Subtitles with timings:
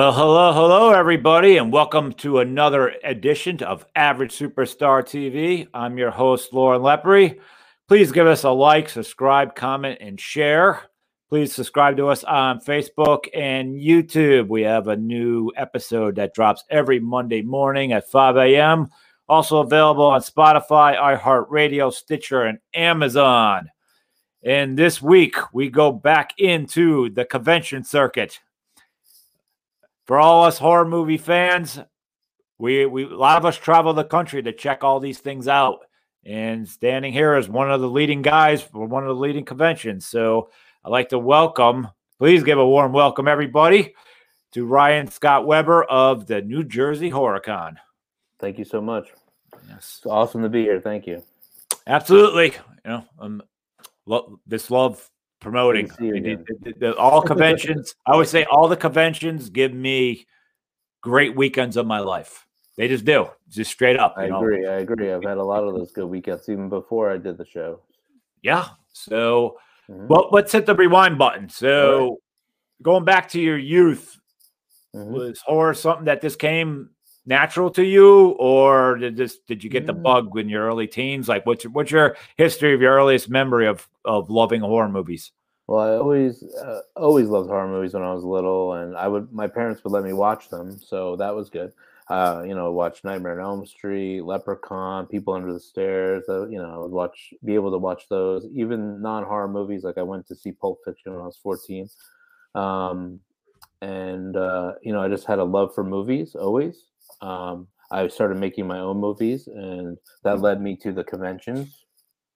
[0.00, 5.68] Well, hello, hello, everybody, and welcome to another edition of Average Superstar TV.
[5.74, 7.38] I'm your host, Loren Lepre.
[7.86, 10.80] Please give us a like, subscribe, comment, and share.
[11.28, 14.48] Please subscribe to us on Facebook and YouTube.
[14.48, 18.88] We have a new episode that drops every Monday morning at 5 a.m.
[19.28, 23.68] Also available on Spotify, iHeartRadio, Stitcher, and Amazon.
[24.42, 28.40] And this week, we go back into the convention circuit
[30.10, 31.78] for all us horror movie fans,
[32.58, 35.84] we we a lot of us travel the country to check all these things out.
[36.26, 40.06] And standing here as one of the leading guys for one of the leading conventions.
[40.06, 40.50] So
[40.84, 41.86] I'd like to welcome,
[42.18, 43.94] please give a warm welcome, everybody,
[44.50, 47.76] to Ryan Scott Weber of the New Jersey HorrorCon.
[48.40, 49.10] Thank you so much.
[49.68, 49.98] Yes.
[49.98, 50.80] It's awesome to be here.
[50.80, 51.22] Thank you.
[51.86, 52.46] Absolutely.
[52.84, 53.42] You know, um,
[54.06, 55.08] lo- this love
[55.40, 55.90] promoting
[56.98, 57.94] all conventions.
[58.06, 60.26] I always say all the conventions give me
[61.00, 62.46] great weekends of my life.
[62.76, 64.14] They just do, just straight up.
[64.16, 64.66] I agree.
[64.66, 65.12] I agree.
[65.12, 67.80] I've had a lot of those good weekends even before I did the show.
[68.42, 68.68] Yeah.
[68.92, 69.58] So,
[69.90, 70.06] mm-hmm.
[70.06, 71.48] well, let's hit the rewind button.
[71.48, 72.18] So, right.
[72.82, 74.18] going back to your youth,
[74.94, 75.12] mm-hmm.
[75.12, 76.90] was horror something that just came
[77.26, 80.02] natural to you, or did this did you get the mm.
[80.02, 81.28] bug in your early teens?
[81.28, 85.32] Like, what's your, what's your history of your earliest memory of of loving horror movies?
[85.66, 89.32] Well, I always uh, always loved horror movies when I was little, and I would
[89.32, 91.72] my parents would let me watch them, so that was good.
[92.08, 96.24] Uh, you know, watch Nightmare on Elm Street, Leprechaun, People Under the Stairs.
[96.28, 99.84] Uh, you know, I would watch, be able to watch those, even non horror movies.
[99.84, 101.88] Like I went to see Pulp Fiction when I was fourteen,
[102.56, 103.20] um,
[103.80, 106.89] and uh, you know, I just had a love for movies always.
[107.20, 111.84] Um, I started making my own movies, and that led me to the conventions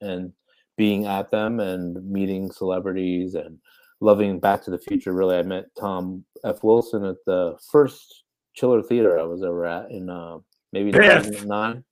[0.01, 0.33] and
[0.77, 3.59] being at them and meeting celebrities and
[4.01, 5.13] loving Back to the Future.
[5.13, 6.63] Really, I met Tom F.
[6.63, 8.25] Wilson at the first
[8.55, 10.39] Chiller Theater I was ever at in uh,
[10.73, 11.85] maybe 1999.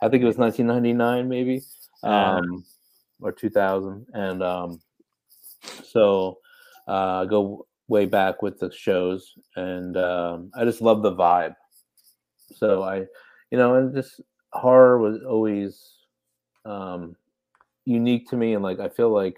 [0.00, 1.62] I think it was 1999, maybe,
[2.02, 2.64] um,
[3.20, 4.06] or 2000.
[4.12, 4.80] And um,
[5.84, 6.38] so
[6.88, 11.54] uh, I go way back with the shows, and um, I just love the vibe.
[12.52, 13.06] So I,
[13.50, 14.20] you know, and just
[14.52, 15.98] horror was always
[16.64, 17.16] um,
[17.84, 19.36] unique to me and like I feel like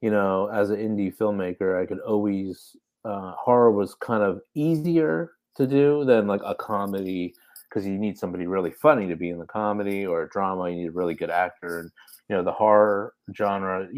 [0.00, 5.32] you know as an indie filmmaker I could always uh, horror was kind of easier
[5.56, 7.34] to do than like a comedy
[7.68, 10.76] because you need somebody really funny to be in the comedy or a drama you
[10.76, 11.90] need a really good actor and
[12.28, 13.88] you know the horror genre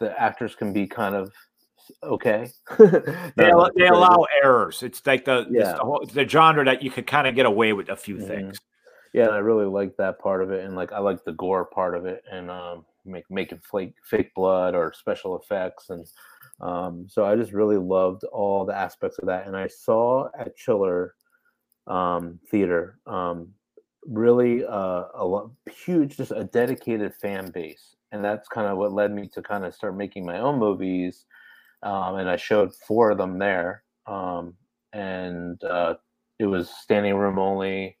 [0.00, 1.32] the actors can be kind of
[2.02, 5.72] okay they, allow, they allow errors it's like the yeah.
[5.72, 8.26] the, the, genre that you could kind of get away with a few mm-hmm.
[8.26, 8.60] things
[9.12, 11.94] yeah i really like that part of it and like i like the gore part
[11.96, 16.06] of it and um make making fake fake blood or special effects and
[16.60, 20.56] um, so I just really loved all the aspects of that and I saw at
[20.56, 21.14] Chiller
[21.86, 23.48] um, Theater um,
[24.06, 29.12] really uh, a huge just a dedicated fan base and that's kind of what led
[29.12, 31.24] me to kind of start making my own movies
[31.82, 34.54] um, and I showed four of them there um,
[34.92, 35.94] and uh,
[36.38, 37.96] it was standing room only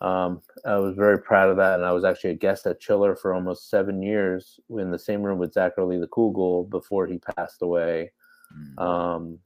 [0.00, 3.16] um, I was very proud of that, and I was actually a guest at Chiller
[3.16, 7.18] for almost seven years in the same room with Zacherle the Cool Ghoul before he
[7.18, 8.12] passed away.
[8.54, 8.82] Mm.
[8.82, 9.38] Um,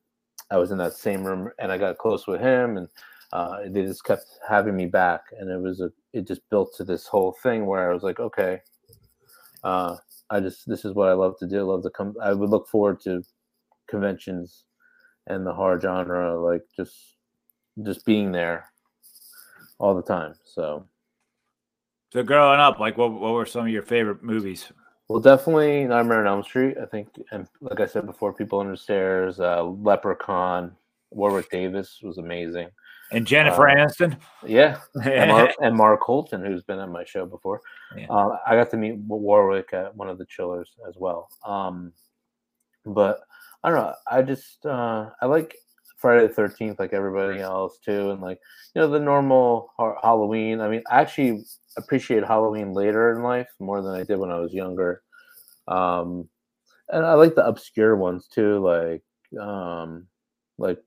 [0.50, 2.88] I was in that same room, and I got close with him, and
[3.32, 6.84] uh, they just kept having me back, and it was a it just built to
[6.84, 8.60] this whole thing where I was like, okay,
[9.62, 9.96] uh,
[10.30, 11.58] I just this is what I love to do.
[11.58, 12.16] I love to come.
[12.20, 13.22] I would look forward to
[13.88, 14.64] conventions
[15.26, 16.96] and the horror genre, like just
[17.84, 18.70] just being there
[19.78, 20.34] all the time.
[20.44, 20.86] So,
[22.12, 24.70] so growing up, like what what were some of your favorite movies?
[25.08, 26.76] Well, definitely Nightmare on Elm Street.
[26.80, 30.76] I think, and like I said before, People Under the Stairs, uh, Leprechaun,
[31.10, 32.68] Warwick Davis was amazing,
[33.10, 34.18] and Jennifer uh, Aniston.
[34.46, 37.62] Yeah, and, Mark, and, Mark, Holton, who's been on my show before.
[37.96, 38.06] Yeah.
[38.10, 41.28] Uh, I got to meet Warwick at one of the chillers as well.
[41.46, 41.92] Um,
[42.84, 43.20] but
[43.64, 43.94] I don't know.
[44.10, 45.56] I just uh, I like
[45.96, 48.38] Friday the Thirteenth, like everybody else too, and like
[48.74, 50.60] you know the normal ha- Halloween.
[50.60, 51.44] I mean, I actually
[51.76, 55.02] appreciate Halloween later in life more than I did when I was younger.
[55.66, 56.28] Um,
[56.88, 59.02] and I like the obscure ones too, like
[59.40, 60.06] um,
[60.56, 60.78] like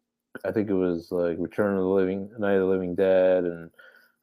[0.45, 3.69] I think it was like Return of the Living, Night of the Living Dead, and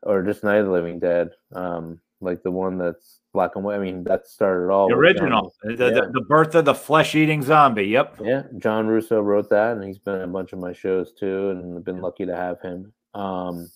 [0.02, 1.30] or just Night of the Living Dead.
[1.54, 3.76] Um, like the one that's black and white.
[3.76, 5.76] I mean, that started all the original, the, yeah.
[5.76, 7.84] the, the, birth of the flesh-eating zombie.
[7.84, 8.16] Yep.
[8.20, 11.50] Yeah, John Russo wrote that, and he's been in a bunch of my shows too,
[11.50, 12.92] and I've been lucky to have him.
[13.14, 13.70] Um,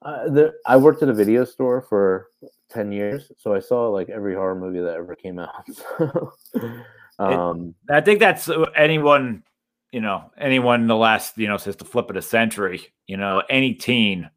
[0.00, 2.28] uh, the, I worked at a video store for
[2.70, 5.68] ten years, so I saw like every horror movie that ever came out.
[7.18, 9.42] um, I think that's uh, anyone
[9.90, 13.16] you know, anyone in the last, you know, since the flip of the century, you
[13.16, 14.30] know, any teen.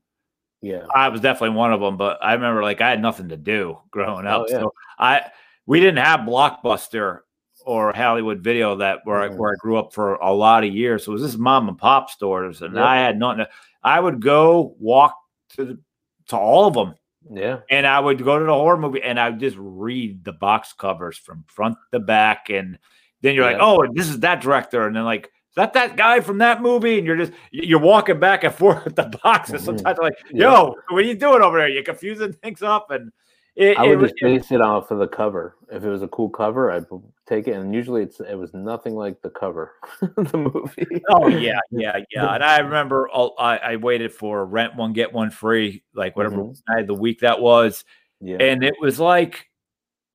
[0.61, 0.85] Yeah.
[0.93, 3.79] I was definitely one of them, but I remember like I had nothing to do
[3.89, 4.43] growing up.
[4.43, 4.59] Oh, yeah.
[4.59, 5.21] So I
[5.65, 7.19] we didn't have Blockbuster
[7.65, 9.37] or Hollywood Video that where I, Mhm.
[9.37, 11.03] where I grew up for a lot of years.
[11.05, 12.83] So it was this mom and pop stores, and Yep.
[12.83, 13.45] I had nothing.
[13.45, 13.49] To,
[13.83, 15.15] I would go walk
[15.55, 15.79] to the,
[16.27, 16.95] to all of them,
[17.29, 17.59] Yeah.
[17.69, 20.73] and I would go to the horror movie, and I would just read the box
[20.73, 22.79] covers from front to back, and
[23.21, 25.31] then you're like, oh, this is that director, and then like.
[25.51, 26.98] Is that that guy from that movie?
[26.98, 29.63] And you're just you're walking back and forth with the boxes.
[29.65, 30.51] Sometimes I'm like, Yeah.
[30.51, 31.68] yo, what are you doing over there?
[31.68, 33.12] You're confusing things up, and
[33.57, 35.57] it, I would was- just base it off of the cover.
[35.69, 36.86] If it was a cool cover, I'd
[37.27, 37.56] take it.
[37.56, 41.01] And usually, it's it was nothing like the cover, the movie.
[41.09, 42.33] Oh yeah, yeah, yeah.
[42.33, 46.38] And I remember all- I, I waited for rent one get one free, like whatever
[46.38, 46.62] Mhm.
[46.69, 47.83] night of the week that was,
[48.21, 48.38] Yeah.
[48.39, 49.50] and it was like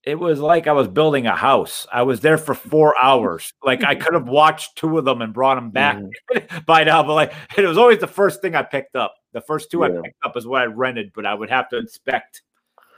[0.06, 1.86] it was like I was building a house.
[1.92, 3.52] I was there for four hours.
[3.64, 5.98] Like I could have watched two of them and brought them back
[6.32, 6.64] Mhm.
[6.66, 9.14] by now, but like it was always the first thing I picked up.
[9.32, 9.86] The first two Yeah.
[9.98, 12.42] I picked up is what I rented, but I would have to inspect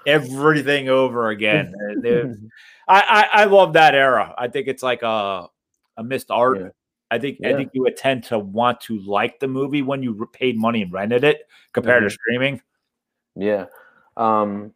[0.07, 1.75] everything over again.
[2.89, 3.01] I,
[3.33, 4.35] I I love that era.
[4.39, 5.47] I think it's like a
[5.97, 6.61] a missed art.
[6.61, 6.69] Yeah.
[7.11, 10.29] I think I think you would tend to want to like the movie when you
[10.35, 11.41] paid money and rented it
[11.73, 12.07] compared Mhm.
[12.07, 12.61] to streaming.
[13.35, 13.67] Yeah.
[14.17, 14.75] Um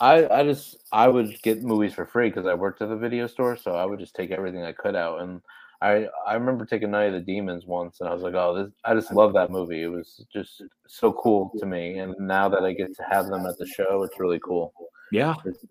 [0.00, 3.26] I I just I would get movies for free because I worked at the video
[3.26, 5.20] store, so I would just take everything I could out.
[5.22, 5.40] And
[5.82, 8.72] I I remember taking Night of the Demons once, and I was like, oh, this
[8.84, 9.82] I just love that movie.
[9.82, 11.98] It was just so cool to me.
[11.98, 14.72] And now that I get to have them at the show, it's really cool.
[15.12, 15.64] Yeah, It's,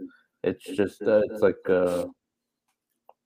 [0.43, 2.05] it's just uh, it's like uh,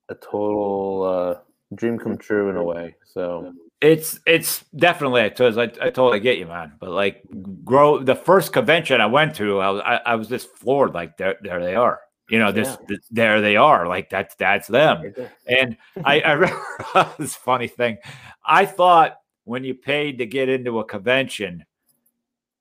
[0.09, 2.95] a total uh, dream come true in a way.
[3.05, 6.73] So it's it's definitely because I, I totally get you, man.
[6.79, 7.23] But like,
[7.63, 10.93] grow the first convention I went to, I was I, I was just floored.
[10.93, 11.99] Like there there they are.
[12.29, 13.87] You know, this th- there they are.
[13.87, 15.13] Like that's that's them.
[15.47, 17.97] And I, I remember this funny thing.
[18.45, 21.63] I thought when you paid to get into a convention,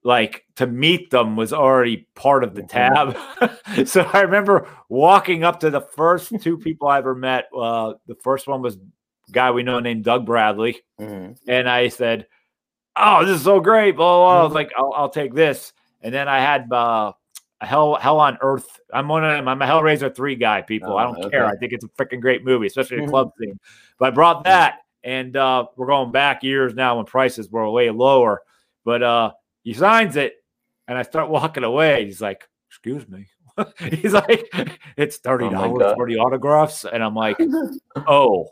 [0.04, 3.16] like to meet them was already part of the tab.
[3.86, 7.46] so I remember walking up to the first two people I ever met.
[7.56, 8.80] Uh, the first one was a
[9.30, 10.82] guy we know named Doug Bradley.
[11.00, 11.36] Mhm.
[11.48, 12.26] And I said,
[12.98, 13.92] Oh, this is so great.
[13.96, 14.40] Blah, blah, blah.
[14.40, 14.54] I was Mhm.
[14.54, 15.72] like, I'll, I'll take this.
[16.02, 17.12] And then I had uh,
[17.60, 18.80] a Hell Hell on Earth.
[18.92, 19.48] I'm one of them.
[19.48, 20.96] I'm a Hellraiser 3 guy, people.
[20.96, 21.46] I Oh, don't care.
[21.46, 23.10] I think it's a freaking great movie, especially the Mhm.
[23.10, 23.58] club theme.
[23.98, 27.90] But I brought that, and uh, we're going back years now when prices were way
[27.90, 28.42] lower.
[28.84, 29.32] But uh,
[29.62, 30.34] he signs it,
[30.88, 32.04] and I start walking away.
[32.04, 33.26] He's like, Excuse me.
[33.78, 34.48] He's like,
[34.96, 35.94] It's $30 Oh my God.
[35.96, 36.84] for the autographs.
[36.84, 37.38] And I'm like,
[38.06, 38.48] Oh,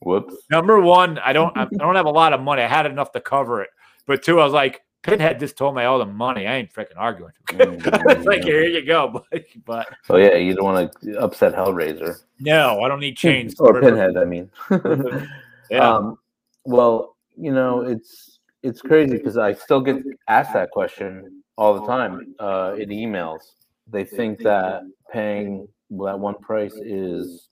[0.00, 0.34] Whoops.
[0.50, 2.62] Number one, I don't I don't have a lot of money.
[2.62, 3.70] I had enough to cover it.
[4.06, 6.46] But two, I was like, Pinhead just told me all the money.
[6.46, 7.32] I ain't freaking arguing.
[7.50, 9.24] it's like, here you go.
[9.30, 13.54] But, but Oh yeah, you don't want to upset Hellraiser no, I don't need chains.
[13.58, 14.16] or Pinhead.
[14.16, 14.50] I mean,
[15.70, 15.94] Yeah.
[15.96, 16.18] um,
[16.64, 19.96] well, you know, it's it's crazy because I still get
[20.28, 23.40] asked that question all the time uh, in emails.
[23.88, 24.82] They think that
[25.12, 27.45] paying that one price is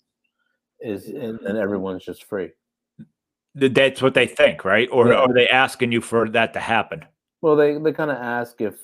[0.80, 2.50] is and, and everyone's just free.
[3.54, 4.88] That's what they think, right?
[4.90, 5.20] Or Yeah.
[5.20, 7.04] are they asking you for that to happen?
[7.40, 8.76] Well, they they kind of ask if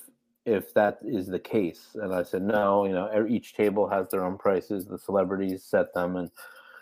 [0.45, 2.85] if that is the case, and I said no.
[2.85, 4.85] You know, each table has their own prices.
[4.85, 6.31] The celebrities set them, and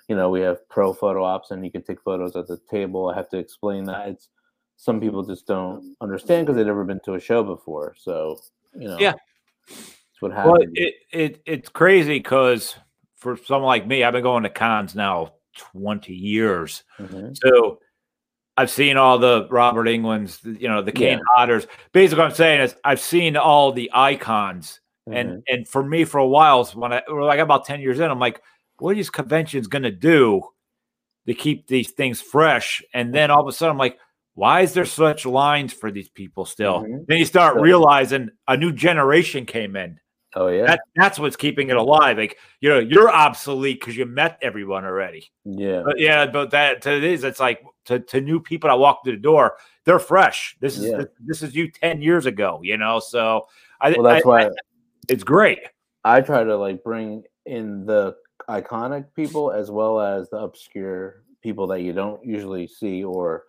[0.08, 3.10] you know we have pro photo ops, and you can take photos at the table.
[3.10, 4.10] I have to explain that.
[4.10, 4.30] It's
[4.78, 7.96] some people just don't understand because they've never been to a show before.
[7.98, 8.39] So
[8.78, 9.13] you know, Yeah.
[9.68, 10.54] it's what happens.
[10.54, 12.75] Well, it, it it's crazy because
[13.19, 16.83] for someone like me, I've been going to cons now 20 years.
[16.99, 17.35] Mhm.
[17.38, 17.79] So
[18.57, 21.23] I've seen all the Robert Englunds, you know, the Kane Yeah.
[21.45, 21.67] Hodders.
[21.93, 24.81] Basically, what I'm saying is I've seen all the icons.
[25.11, 25.43] And Mhm.
[25.47, 28.19] and for me, for a while, when I or like about 10 years in, I'm
[28.19, 28.41] like,
[28.77, 30.41] what are these conventions gonna do
[31.27, 32.83] to keep these things fresh?
[32.93, 33.97] And then all of a sudden I'm like,
[34.35, 36.83] why is there such lines for these people still?
[36.83, 37.07] Mhm.
[37.07, 39.99] Then you start realizing a new generation came in.
[40.39, 42.17] Oh yeah, That that's what's keeping it alive.
[42.17, 45.29] Like you know, you're obsolete because you met everyone already.
[45.46, 49.03] yeah, But yeah, but that to this, it's like to, to new people that walk
[49.03, 50.55] through the door, they're fresh.
[50.60, 51.03] This is Yeah.
[51.19, 53.00] this is you ten years ago, you know.
[53.00, 53.48] So
[53.81, 54.50] I, well that's I- why.
[55.08, 55.60] it's great.
[56.03, 58.15] I try to like bring in the
[58.50, 63.43] iconic people as well as the obscure people that you don't usually see or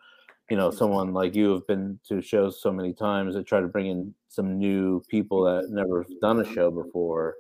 [0.51, 3.69] you know someone like you have been to shows so many times I try to
[3.69, 7.37] bring in some new people that never done a show before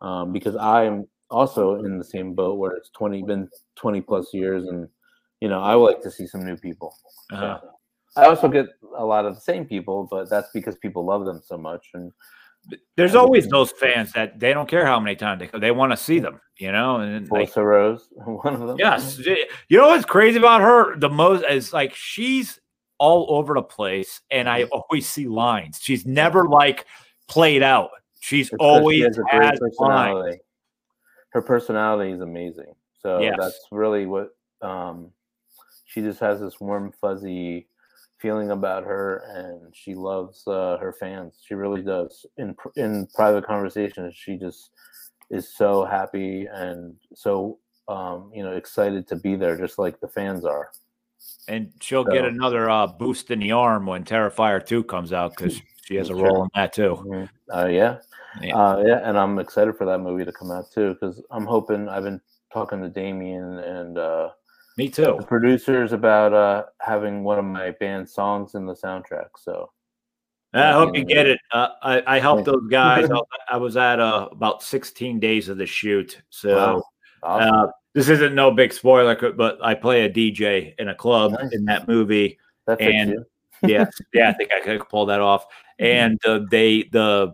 [0.00, 4.66] um, because I'm also in the same boat where it's 20 been 20 plus years
[4.66, 4.88] and
[5.40, 6.94] you know I would like to see some new people
[7.32, 7.60] Uh-huh.
[8.16, 11.40] I also get a lot of the same people but that's because people love them
[11.44, 12.10] so much and
[12.96, 15.92] there's always those fans that they don't care how many times they come, they want
[15.92, 16.96] to see them, you know.
[16.96, 18.76] And like, Rose, one of them.
[18.78, 20.96] Yes, you know what's crazy about her?
[20.98, 22.60] The most is like she's
[22.98, 25.78] all over the place, and I always see lines.
[25.80, 26.86] She's never like
[27.28, 27.90] played out.
[28.20, 30.30] She's always she has, has personality.
[30.30, 30.42] Lines.
[31.30, 32.74] Her personality is amazing.
[33.00, 33.36] So yes.
[33.38, 35.12] that's really what um,
[35.84, 37.68] she just has this warm, fuzzy
[38.18, 41.40] feeling about her, and she loves uh, her fans.
[41.46, 42.26] She really does.
[42.36, 44.70] In in private conversations, she just
[45.30, 47.58] is so happy and so
[47.88, 50.70] um, you know excited to be there, just like the fans are.
[51.48, 55.32] And she'll so, get another uh, boost in the arm when Terrifier two comes out
[55.36, 57.02] because she has a role in that too.
[57.06, 57.58] Mm-hmm.
[57.58, 57.98] Uh, yeah,
[58.42, 58.56] yeah.
[58.56, 61.88] Uh, yeah, and I'm excited for that movie to come out too because I'm hoping.
[61.88, 62.20] I've been
[62.52, 64.30] talking to Damien and uh,
[64.78, 65.16] me too.
[65.18, 69.30] The producers about uh, having one of my band songs in the soundtrack.
[69.36, 69.70] So
[70.54, 71.38] I hope you get it.
[71.52, 73.10] Uh, I, I helped those guys.
[73.50, 76.22] I was at uh, about 16 days of the shoot.
[76.30, 76.84] So wow.
[77.22, 77.54] awesome.
[77.54, 81.52] uh, this isn't no big spoiler, but I play a DJ in a club nice.
[81.52, 82.38] in that movie.
[82.66, 83.16] That and
[83.66, 85.46] yeah, yeah, I think I could pull that off.
[85.80, 87.32] And uh, they the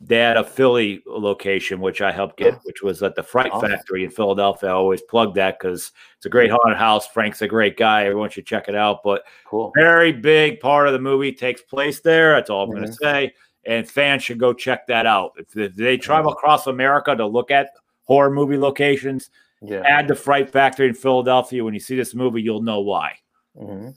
[0.00, 3.52] they had a Philly location, which I helped get, which was at the Fright.
[3.52, 4.70] Factory in Philadelphia.
[4.70, 7.06] I always plug that because it's a great haunted house.
[7.06, 8.04] Frank's a great guy.
[8.04, 9.02] Everyone should check it out.
[9.04, 9.72] But cool.
[9.76, 12.32] very big part of the movie takes place there.
[12.34, 12.78] That's all I'm mm-hmm.
[12.78, 13.34] going to say.
[13.66, 15.32] And fans should go check that out.
[15.36, 17.68] If, if they travel across America to look at
[18.04, 19.28] horror movie locations,
[19.60, 19.82] yeah.
[19.84, 21.62] add the Fright Factory in Philadelphia.
[21.62, 23.16] When you see this movie, you'll know why.
[23.54, 23.90] Mm-hmm.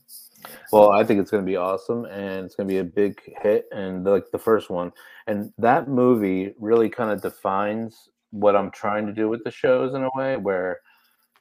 [0.71, 3.21] Well, I think it's going to be awesome, and it's going to be a big
[3.41, 4.91] hit, and like the first one,
[5.27, 9.93] and that movie really kind of defines what I'm trying to do with the shows
[9.93, 10.79] in a way where,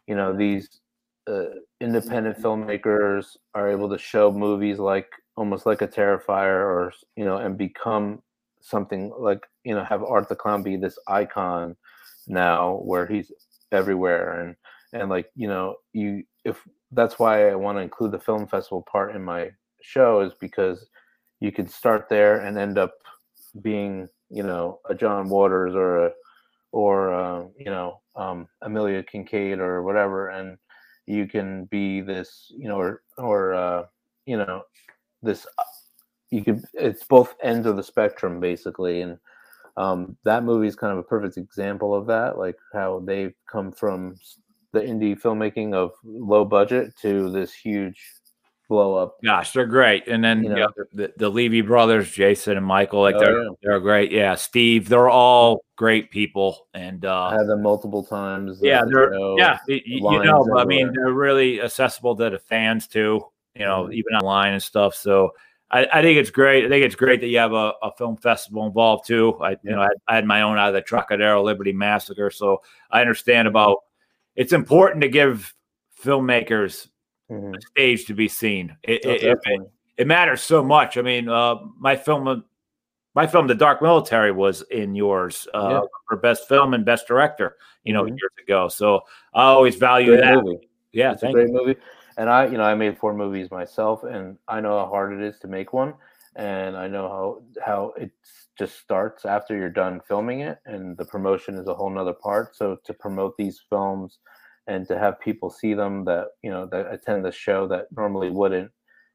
[0.06, 0.80] you know, these
[1.28, 1.44] uh,
[1.80, 7.38] independent filmmakers are able to show movies like almost like a Terrifier, or you know,
[7.38, 8.22] and become
[8.60, 11.76] something like you know, have Art the Clown be this icon
[12.28, 13.32] now where he's
[13.72, 14.56] everywhere, and
[14.92, 18.82] and like you know, you if that's why I want to include the film festival
[18.82, 19.50] part in my
[19.82, 20.86] show is because
[21.40, 22.94] you could start there and end up
[23.60, 26.12] being you know a John Waters or a
[26.72, 30.56] or uh, you know um, Amelia Kinkade or whatever, and
[31.06, 33.84] you can be this you know or or uh,
[34.26, 34.62] you know
[35.22, 35.46] this
[36.30, 39.18] you could it's both ends of the spectrum basically and
[39.76, 43.70] um, that movie is kind of a perfect example of that like how they've come
[43.72, 44.14] from
[44.72, 48.00] the indie filmmaking of low budget to this huge
[48.72, 49.16] blow up.
[49.22, 50.08] Gosh, they're great.
[50.08, 53.50] And then you know, the, the Leavy brothers, Jason and Michael, like oh, they're yeah.
[53.62, 54.10] they're great.
[54.10, 56.68] Yeah, Steve, they're all great people.
[56.72, 58.60] And uh, I had them multiple times.
[58.62, 63.20] Yeah, they're yeah, you, you know, I mean, they're really accessible to the fans too.
[63.54, 63.92] You know, mm-hmm.
[63.92, 64.94] even online and stuff.
[64.94, 65.32] So.
[65.74, 66.66] I, I, think it's great.
[66.66, 69.38] I think it's great that you have a, a film festival involved too.
[69.40, 69.56] I, yeah.
[69.64, 72.60] you know, I, I, had my own out of the Trocadero Liberty Massacre, so
[72.90, 73.78] I understand about
[74.36, 75.54] it's important to give
[76.02, 76.88] filmmakers
[77.30, 77.54] mm-hmm.
[77.54, 78.76] a stage to be seen.
[78.82, 79.60] It, oh, it, it,
[79.98, 80.96] it, matters so much.
[80.96, 82.44] I mean, uh, my film,
[83.14, 85.80] my film, The Dark Military, was in yours uh, yeah.
[86.08, 87.56] for best film and best director.
[87.84, 88.14] You know, mm-hmm.
[88.14, 88.68] years ago.
[88.68, 89.00] So
[89.34, 90.42] I always value great that.
[90.42, 90.68] Movie.
[90.92, 91.54] Yeah, it's a great you.
[91.54, 91.76] movie.
[92.16, 95.24] And I, you know, I made four movies myself, and I know how hard it
[95.26, 95.94] is to make one,
[96.36, 98.10] and I know how how it
[98.58, 102.56] just starts after you're done filming it, and the promotion is a whole nother part.
[102.56, 104.18] So to promote these films
[104.66, 108.30] and to have people see them that you know that attend the show that normally
[108.30, 108.70] wouldn't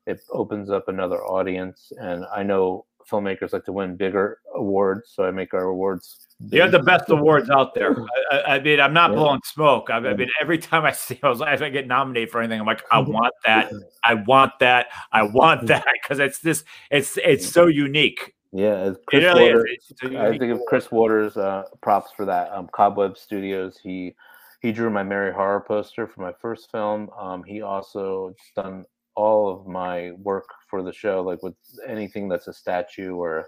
[0.08, 1.91] it opens up another audience.
[1.98, 6.60] And i know filmmakers like to win bigger awards so i make our awards you
[6.60, 7.96] have the best awards out there.
[8.32, 9.15] I, I mean i'm not yeah.
[9.15, 9.89] blowing smoke.
[9.89, 12.60] I, I, mean every time i see I, was, if i get nominated for anything
[12.60, 13.72] i'm like i want that.
[14.03, 14.88] I want that.
[15.12, 15.86] I want that.
[16.01, 20.92] Because it's this it's it's so unique yeah, Chris really Waters, I think of Chris
[20.92, 22.52] Waters uh, props for that.
[22.52, 24.16] Um, Cobweb Studios, he
[24.62, 27.12] he drew my Mary Horror poster for my first film.
[27.20, 28.84] Um, he also done
[29.16, 31.54] all of my work for the show, like with
[31.86, 33.46] anything that's a statue or,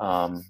[0.00, 0.44] um,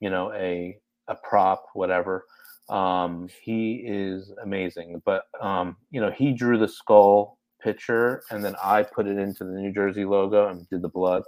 [0.00, 2.24] you know, a a prop, whatever.
[2.70, 5.02] Um, he is amazing.
[5.04, 9.44] But um, you know, he drew the skull picture, and then I put it into
[9.44, 11.24] the New Jersey logo and did the blood,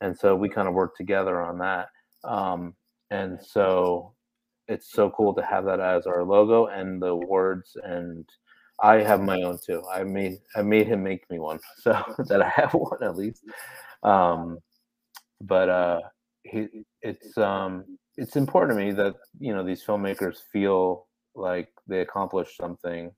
[0.00, 1.88] and so we kind of worked together on that.
[2.24, 2.74] Um,
[3.10, 4.14] and so
[4.68, 8.26] it's so cool to have that as our logo and the words and
[8.80, 9.82] I have my own too.
[9.92, 13.44] I made I made him make me one so that I have one at least.
[14.02, 14.58] Um,
[15.40, 16.00] but uh,
[16.42, 16.68] he,
[17.02, 17.84] it's um,
[18.16, 23.10] it's important to me that you know these filmmakers feel like they accomplished something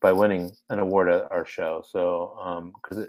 [0.00, 1.82] by winning an award at our show.
[1.90, 3.08] So because um,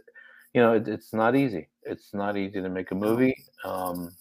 [0.53, 1.67] you know it, it's not easy.
[1.88, 3.36] It's not easy to make a movie.
[3.63, 4.12] Um,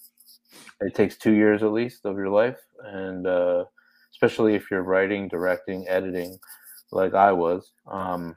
[0.81, 3.65] It takes two years at least of your life, and uh,
[4.11, 6.39] especially if you're writing, directing, editing,
[6.91, 7.73] like I was.
[7.87, 8.35] Um,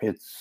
[0.00, 0.36] it's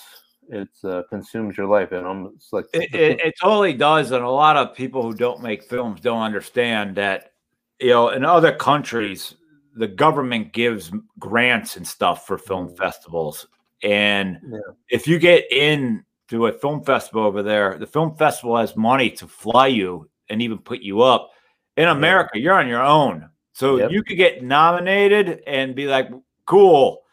[0.49, 4.29] it's uh, consumes your life and almost like it, it, it, totally does and a
[4.29, 7.33] lot of people who don't make films don't understand that
[7.79, 9.35] you know in other countries
[9.75, 12.77] the government gives grants and stuff for film mm.
[12.77, 13.47] festivals
[13.83, 14.59] and yeah.
[14.89, 19.09] if you get in to a film festival over there the film festival has money
[19.09, 21.31] to fly you and even put you up
[21.77, 22.43] in america yeah.
[22.43, 23.91] you're on your own so yep.
[23.91, 26.09] you could get nominated and be like
[26.45, 27.03] cool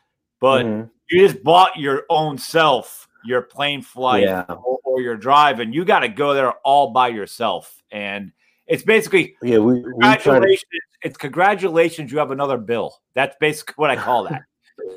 [0.40, 0.88] but mm-hmm.
[1.10, 4.44] you just bought your own self your plane flight yeah.
[4.48, 7.82] or, or your drive, and you got to go there all by yourself.
[7.90, 8.32] And
[8.66, 10.64] it's basically yeah, we, congratulations.
[10.72, 10.84] We to...
[11.02, 12.10] It's congratulations.
[12.10, 12.96] You have another bill.
[13.14, 14.42] That's basically what I call that.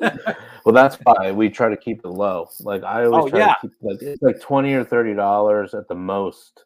[0.64, 2.48] well, that's why we try to keep it low.
[2.60, 3.54] Like I always oh, try yeah.
[3.54, 6.64] to keep like it's like twenty or thirty dollars at the most,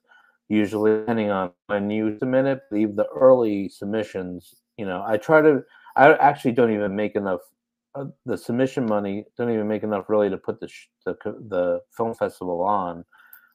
[0.48, 2.60] usually depending on when you submit it.
[2.70, 4.54] Leave the early submissions.
[4.76, 5.62] You know, I try to.
[5.96, 7.40] I actually don't even make enough
[7.96, 11.16] uh, the submission money don't even make enough really to put the sh- the,
[11.48, 13.04] the film festival on.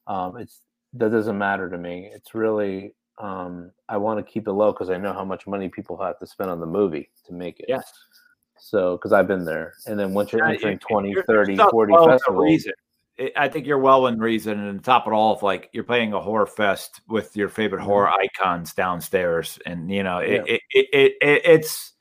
[0.08, 0.62] Um, it's
[0.94, 2.10] that doesn't matter to me.
[2.12, 5.68] It's really um, I want to keep it low because I know how much money
[5.68, 7.66] people have to spend on the movie to make it.
[7.68, 7.92] Yes.
[8.64, 11.92] So, because I've been there, and then once you're yeah, entering 20, you're, 30, 40
[11.92, 12.66] well festivals,
[13.36, 14.58] I think you're well in reason.
[14.68, 17.88] And top it all, if like you're playing a horror fest with your favorite mm-hmm.
[17.88, 20.54] horror icons downstairs, and you know, it, yeah.
[20.54, 21.92] it, it, it, it, it's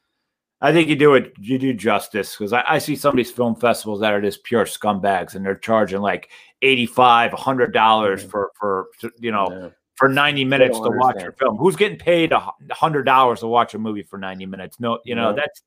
[0.61, 1.33] I think you do it.
[1.39, 4.43] You do justice because I, I, see some of these film festivals that are just
[4.43, 6.29] pure scumbags, and they're charging like
[6.61, 8.29] eighty-five, hundred dollars mm-hmm.
[8.29, 8.85] for for
[9.19, 9.69] you know yeah.
[9.95, 10.99] for ninety minutes to understand.
[11.15, 11.57] watch your film.
[11.57, 14.79] Who's getting paid a hundred dollars to watch a movie for ninety minutes?
[14.79, 15.63] No, you know that's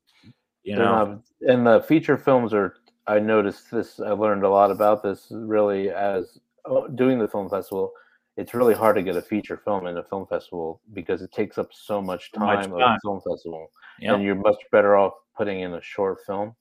[0.65, 1.21] you know.
[1.41, 2.75] and the feature films are.
[3.07, 3.99] I noticed this.
[3.99, 7.93] I learned a lot about this really as oh, doing the film festival
[8.37, 11.57] it's really hard to get a feature film in a film festival because it takes
[11.57, 12.73] up so much time, much time.
[12.73, 14.15] of a film festival, yep.
[14.15, 16.55] and you're much better off putting in a short film.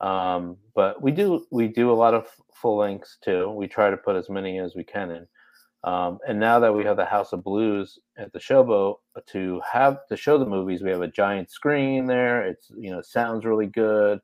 [0.00, 3.50] Um, but we do we do a lot of full lengths too.
[3.50, 5.26] We try to put as many as we can in.
[5.86, 8.96] Um, and now that we have the House of Blues at the Showboat
[9.28, 12.42] to have to show the movies, we have a giant screen there.
[12.42, 14.18] It's you know sounds really good.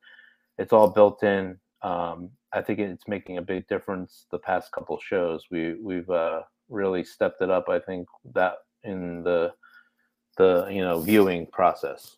[0.59, 1.57] It's all built in.
[1.83, 4.27] Um, I think it's making a big difference.
[4.33, 7.69] The past couple shows, we we've uh, really stepped it up.
[7.69, 9.53] I think that in the
[10.39, 12.17] the you know viewing process.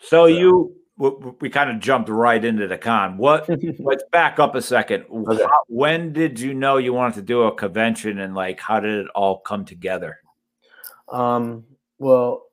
[0.00, 0.26] So, so.
[0.26, 0.74] you
[1.40, 3.16] we kind of jumped right into the con.
[3.16, 3.48] What?
[3.78, 5.04] let's back up a second.
[5.10, 5.42] Okay.
[5.42, 9.06] How, when did you know you wanted to do a convention, and like how did
[9.06, 10.18] it all come together?
[11.08, 11.64] Um.
[11.98, 12.46] Well,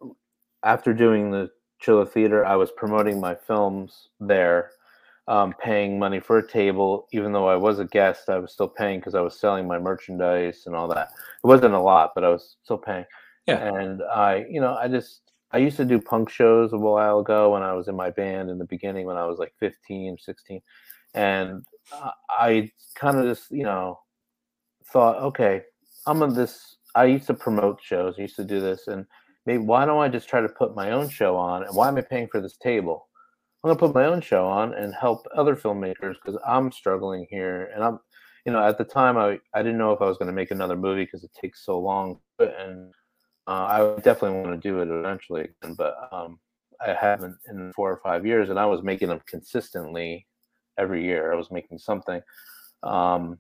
[0.64, 4.72] after doing the Chiller Theater, I was promoting my films there
[5.30, 8.68] um, paying money for a table, even though I was a guest, I was still
[8.68, 11.12] paying because I was selling my merchandise and all that.
[11.44, 13.06] It wasn't a lot, but I was still paying.
[13.46, 13.64] Yeah.
[13.76, 17.54] And I, you know, I just, I used to do punk shows a while ago
[17.54, 20.62] when I was in my band in the beginning when I was like 15, 16.
[21.16, 21.66] And
[22.30, 24.00] I kind of just, you know,
[24.92, 25.64] thought, okay,
[26.06, 26.78] I'm in this.
[26.96, 28.88] I used to promote shows, I used to do this.
[28.88, 29.06] And
[29.46, 31.64] maybe why don't I just try to put my own show on?
[31.64, 33.08] And why am I paying for this table?
[33.64, 37.70] I'm gonna put my own show on and help other filmmakers because I'm struggling here,
[37.76, 38.00] and I'm,
[38.46, 40.78] you know, at the time I I didn't know if I was gonna make another
[40.78, 42.94] movie because it takes so long, and
[43.50, 46.38] uh, I definitely want to do it eventually, but um,
[46.86, 50.28] I haven't in four or five years, and I was making them consistently
[50.78, 51.34] every year.
[51.34, 52.22] I was making something,
[52.84, 53.40] um,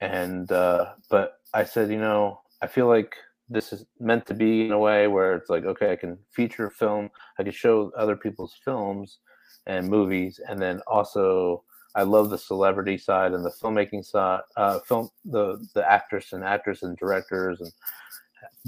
[0.00, 3.14] and uh, but I said, you know, I feel like
[3.48, 6.68] this is meant to be in a way where it's like, okay, I can feature
[6.68, 9.20] film, I can show other people's films
[9.66, 11.62] and movies, and then also
[11.94, 16.42] I love the celebrity side and the filmmaking side, uh, film the the actors and
[16.42, 17.70] actors and directors and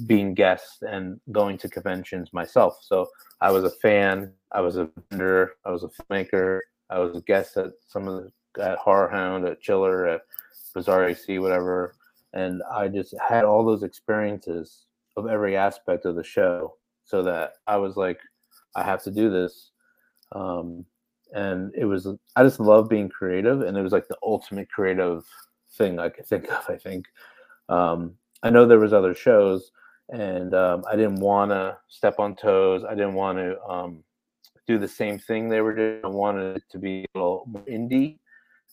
[0.06, 2.78] being guests and going to conventions myself.
[2.82, 3.08] So
[3.40, 7.22] I was a fan, I was a vendor, I was a filmmaker, I was a
[7.22, 10.22] guest at some of the at Horror Hound, at Chiller, at
[10.74, 11.94] Bizarre AC, whatever,
[12.32, 17.54] and I just had all those experiences of every aspect of the show, so that
[17.66, 18.20] I was like,
[18.74, 19.70] I have to do this
[20.32, 20.84] um,
[21.34, 22.06] and it was
[22.36, 25.24] I just love being creative, and it was like the ultimate creative
[25.72, 26.64] thing I could think of.
[26.68, 27.06] I think
[27.68, 29.70] um, I know there was other shows,
[30.10, 32.84] and um, I didn't want to step on toes.
[32.88, 34.04] I didn't want to um,
[34.66, 36.00] do the same thing they were doing.
[36.04, 38.18] I wanted it to be a little more indie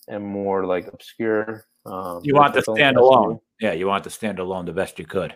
[0.07, 1.65] and more like obscure.
[1.85, 3.73] Um, you want to stand alone, yeah.
[3.73, 5.35] You want to stand alone the best you could.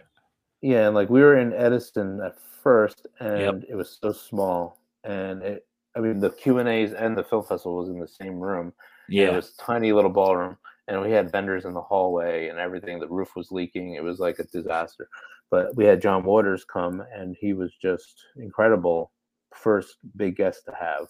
[0.62, 3.62] Yeah, and like we were in Edison at first, and yep.
[3.70, 7.44] it was so small, and it I mean, the Q and A's and the film
[7.44, 8.74] festival was in the same room.
[9.08, 10.58] Yeah, it was tiny little ballroom,
[10.88, 13.00] and we had vendors in the hallway and everything.
[13.00, 13.96] The roof was leaking.
[13.96, 15.10] It was like a disaster.
[15.52, 19.12] But we had John Waters come, and he was just incredible.
[19.56, 21.08] First big guest to have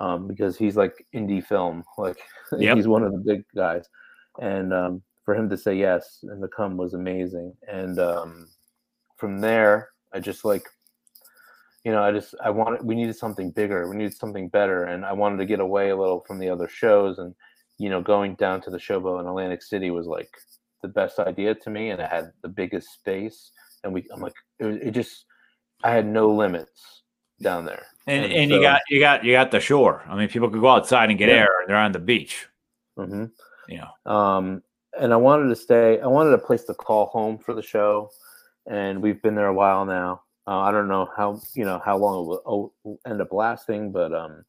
[0.00, 2.18] um, because he's like indie film, like
[2.58, 2.76] yep.
[2.76, 3.86] he's one of the big guys,
[4.40, 7.54] and um, for him to say yes and to come was amazing.
[7.68, 8.48] And um,
[9.18, 10.64] from there, I just like,
[11.84, 15.04] you know, I just I wanted we needed something bigger, we needed something better, and
[15.04, 17.34] I wanted to get away a little from the other shows, and
[17.78, 20.30] you know, going down to the Showboat in Atlantic City was like
[20.82, 23.52] the best idea to me, and it had the biggest space,
[23.84, 25.24] and we I'm like it, it just
[25.82, 27.02] I had no limits
[27.40, 27.86] down there.
[28.06, 30.02] And and, and so, you got you got you got the shore.
[30.08, 31.36] I mean, people could go outside and get yeah.
[31.36, 32.46] air, and they're on the beach.
[32.98, 33.26] Mm-hmm.
[33.68, 34.12] You know.
[34.12, 34.62] Um,
[34.98, 36.00] and I wanted to stay.
[36.00, 38.10] I wanted a place to call home for the show,
[38.66, 40.22] and we've been there a while now.
[40.46, 43.92] Uh, I don't know how you know how long it will oh, end up lasting,
[43.92, 44.44] but um,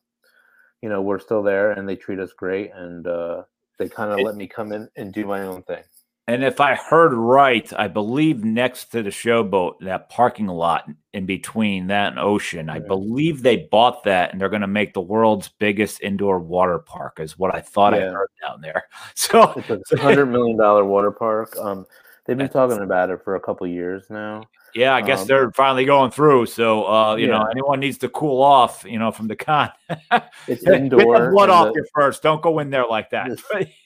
[0.82, 3.44] you know we're still there, and they treat us great, and uh,
[3.78, 5.84] they kind of let me come in and do my own thing.
[6.32, 11.26] And if I heard right, I believe next to the showboat, that parking lot in
[11.26, 15.02] between that and Ocean, I believe they bought that and they're going to make the
[15.02, 18.08] world's biggest indoor water park, is what I thought yeah.
[18.08, 18.86] I heard down there.
[19.15, 21.54] So it's a hundred million dollar water park.
[21.58, 21.86] Um,
[22.26, 24.44] they've been talking about it for a couple years now.
[24.74, 26.46] Yeah, I guess um, they're finally going through.
[26.46, 27.39] So, uh, you yeah.
[27.39, 29.70] know, anyone needs to cool off, you know, from the con.
[30.48, 31.00] it's indoor.
[31.00, 32.24] Get the blood off the, you first.
[32.24, 33.32] Don't go in there like that.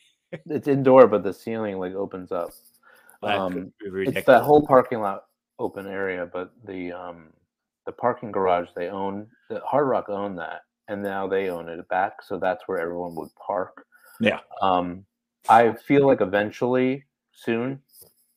[0.46, 2.52] it's indoor, but the ceiling like opens up.
[3.24, 5.26] Um, it's that whole parking lot
[5.60, 7.28] open area, but the um,
[7.86, 11.88] the parking garage they own, the Hard Rock owned that, and now they own it
[11.88, 13.86] back, so that's where everyone would park.
[14.20, 14.40] Yeah.
[14.62, 15.06] Um,
[15.50, 17.82] I feel like eventually, soon,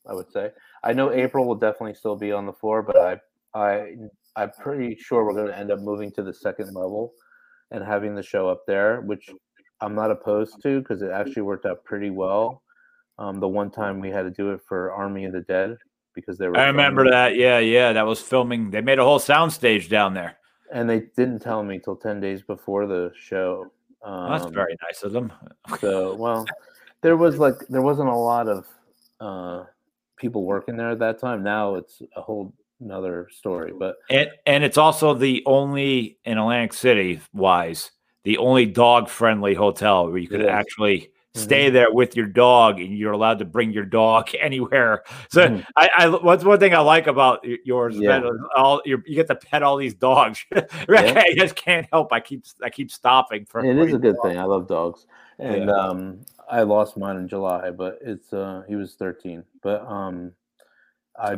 [0.06, 0.50] I would say.
[0.82, 3.20] I know April will definitely still be on the floor, but I,
[3.54, 3.96] I,
[4.36, 7.14] I'm pretty sure we're going to end up moving to the second level
[7.70, 9.30] and having the show up there, which
[9.80, 12.62] I'm not opposed to because it actually worked out pretty well.
[13.18, 15.76] Um, the one time we had to do it for Army of the Dead
[16.14, 16.56] because they were.
[16.56, 17.12] I remember filming.
[17.12, 17.36] that.
[17.36, 18.70] Yeah, yeah, that was filming.
[18.70, 20.38] They made a whole soundstage down there.
[20.72, 23.72] And they didn't tell me till ten days before the show.
[24.04, 25.32] Um, That's very nice of them.
[25.80, 26.46] so well,
[27.00, 28.66] there was like there wasn't a lot of
[29.20, 29.64] uh,
[30.16, 31.42] people working there at that time.
[31.42, 33.72] Now it's a whole another story.
[33.76, 37.90] But and and it's also the only in Atlantic City wise
[38.24, 41.40] the only dog friendly hotel where you could actually mm-hmm.
[41.40, 45.02] stay there with your dog and you're allowed to bring your dog anywhere.
[45.30, 45.62] So mm-hmm.
[45.76, 48.22] I, I, what's one thing I like about yours yeah.
[48.56, 50.44] all you get to pet all these dogs.
[50.52, 50.64] yeah.
[50.88, 52.12] I just can't help.
[52.12, 53.64] I keep I keep stopping for.
[53.64, 54.38] It is a good thing.
[54.38, 55.06] I love dogs,
[55.38, 55.72] and yeah.
[55.72, 59.44] um, I lost mine in July, but it's uh, he was 13.
[59.62, 60.32] But um,
[61.18, 61.36] I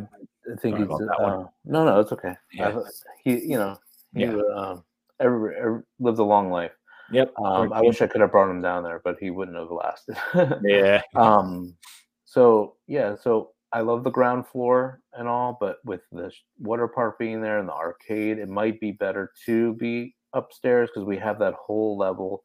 [0.61, 2.35] think Sorry it's uh, no, no, it's okay.
[2.53, 2.69] Yeah.
[2.69, 2.83] I,
[3.25, 3.79] he, you know,
[4.15, 4.37] he yeah.
[4.37, 4.81] uh,
[5.21, 6.73] every, every, lived a long life.
[7.13, 7.33] Yep.
[7.39, 10.17] Um, I wish I could have brought him down there, but he wouldn't have lasted.
[10.65, 11.03] yeah.
[11.17, 11.77] Um.
[12.25, 13.17] So yeah.
[13.17, 17.59] So I love the ground floor and all, but with the water park being there
[17.59, 21.97] and the arcade, it might be better to be upstairs because we have that whole
[21.97, 22.43] level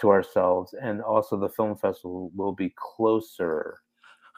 [0.00, 3.78] to ourselves, and also the film festival will be closer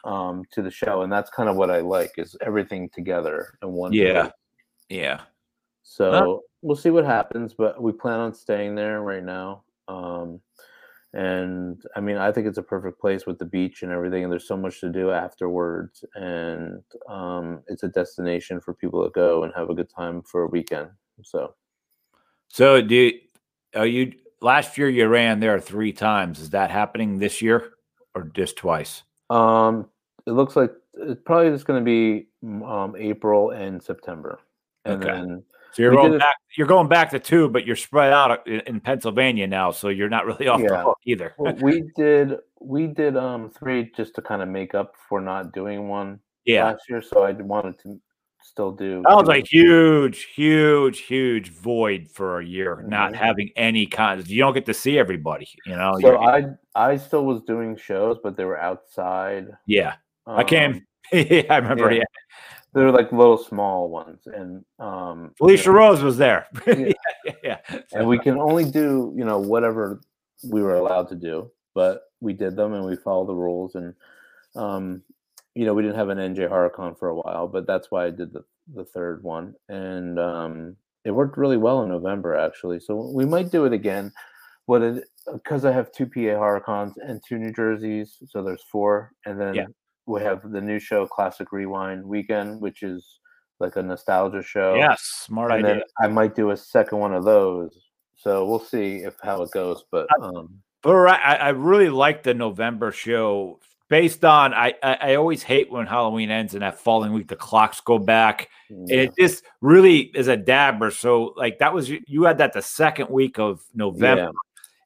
[0.04, 3.72] um, to the show, and that's kind of what I like is everything together in
[3.72, 3.92] one.
[3.92, 4.22] Yeah.
[4.22, 4.32] Place.
[4.90, 5.20] Yeah.
[5.84, 6.36] So huh?
[6.62, 9.62] we'll see what happens, but we plan on staying there right now.
[9.86, 10.40] Um,
[11.12, 14.24] and I mean, I think it's a perfect place with the beach and everything.
[14.24, 19.10] And there's so much to do afterwards, and um, it's a destination for people to
[19.10, 20.88] go and have a good time for a weekend.
[21.22, 21.54] So,
[22.48, 23.20] so do you,
[23.76, 24.14] are you?
[24.40, 26.40] Last year you ran there three times.
[26.40, 27.74] Is that happening this year,
[28.14, 29.04] or just twice?
[29.30, 29.88] Um,
[30.26, 32.26] it looks like it's probably just going to be
[32.64, 34.40] um, April and September,
[34.84, 35.12] and okay.
[35.12, 35.44] then
[35.74, 36.36] so you're going back.
[36.56, 40.24] You're going back to two, but you're spread out in Pennsylvania now, so you're not
[40.24, 40.68] really off yeah.
[40.68, 41.34] the hook either.
[41.36, 45.52] well, we did we did um three just to kind of make up for not
[45.52, 46.64] doing one yeah.
[46.64, 47.02] last year.
[47.02, 48.00] So I wanted to
[48.40, 49.02] still do.
[49.08, 52.90] That was a huge, huge, huge void for a year, mm-hmm.
[52.90, 54.26] not having any kind.
[54.26, 55.98] You don't get to see everybody, you know.
[56.00, 59.48] So I I still was doing shows, but they were outside.
[59.66, 59.94] Yeah,
[60.26, 60.86] um, I came.
[61.12, 61.90] yeah, I remember.
[61.90, 61.98] Yeah.
[61.98, 62.04] yeah.
[62.74, 66.48] They're like little small ones, and um, Felissa you know, Rose was there.
[66.66, 66.92] yeah.
[67.42, 67.58] yeah,
[67.92, 70.00] and we can only do you know whatever
[70.42, 73.94] we were allowed to do, but we did them and we followed the rules, and
[74.56, 75.02] um,
[75.54, 78.10] you know we didn't have an NJ HorrorCon for a while, but that's why I
[78.10, 82.80] did the the third one, and um, it worked really well in November actually.
[82.80, 84.12] So we might do it again.
[84.66, 89.12] What it because I have two PA HorrorCons and two New Jerseys, so there's four,
[89.26, 89.66] and then yeah
[90.06, 93.18] we have the new show Classic Rewind Weekend, which is
[93.60, 94.74] like a nostalgia show.
[94.74, 95.82] Yes, smart and idea.
[96.00, 97.78] I might do a second one of those.
[98.16, 99.84] So we'll see if how it goes.
[99.90, 105.14] But um but I, I really like the November show based on I, I, I
[105.14, 108.48] always hate when Halloween ends and that following week the clocks go back.
[108.68, 109.02] Yeah.
[109.02, 110.90] It just really is a dabber.
[110.90, 114.24] So like that was you had that the second week of November.
[114.24, 114.30] Yeah.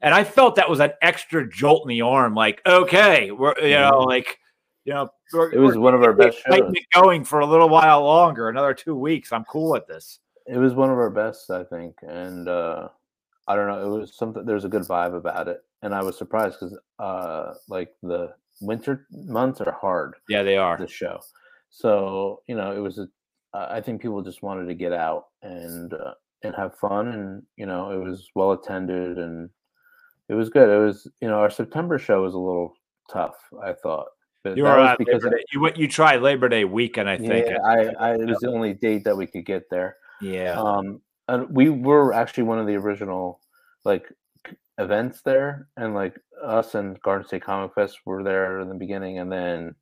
[0.00, 2.34] And I felt that was an extra jolt in the arm.
[2.34, 4.06] Like, okay, we're you know, Mhm.
[4.06, 4.38] like
[4.88, 5.10] you know,
[5.52, 6.72] It was one of our best shows.
[6.94, 9.32] going for a little while longer, another two weeks.
[9.32, 10.20] I'm cool with this.
[10.46, 12.88] It was one of our best, I think, and uh,
[13.46, 13.84] I don't know.
[13.84, 14.46] It was something.
[14.46, 19.06] There's a good vibe about it, and I was surprised because, uh, like the winter
[19.10, 20.14] months are hard.
[20.26, 20.78] Yeah, they are.
[20.78, 21.20] The show,
[21.68, 22.98] so you know, it was.
[22.98, 23.08] A,
[23.52, 27.42] I I think people just wanted to get out and uh, and have fun, and
[27.58, 29.50] you know, it was well attended, and
[30.30, 30.70] it was good.
[30.70, 32.72] It was, you know, our September show was a little
[33.12, 33.36] tough.
[33.62, 34.06] I thought,
[34.44, 35.44] but You were on Labor Day.
[35.52, 35.76] You went.
[35.76, 37.46] You tried Labor Day weekend, I think.
[37.48, 39.96] yeah, I, I it was the only date that we could get there.
[40.20, 40.52] yeah.
[40.60, 43.40] Um, and we were actually one of the original
[43.84, 44.06] like
[44.78, 49.18] events there, and like us and Garden State Comic Fest were there in the beginning,
[49.18, 49.74] and then,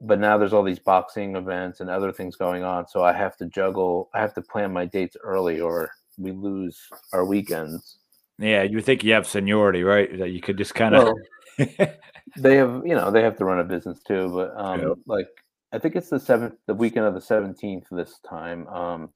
[0.00, 3.36] but now there's all these boxing events and other things going on, so I have
[3.38, 4.10] to juggle.
[4.14, 6.78] I have to plan my dates early, or we lose
[7.12, 7.98] our weekends.
[8.38, 10.18] Yeah, you think you have seniority, right?
[10.18, 11.04] That you could just kind of.
[11.04, 11.14] Well,
[12.36, 14.98] they have, you know, they have to run a business too, but um, Yep.
[15.06, 15.28] like
[15.72, 18.66] I think it's the seventh, the weekend of the seventeenth this time.
[18.68, 19.10] Um,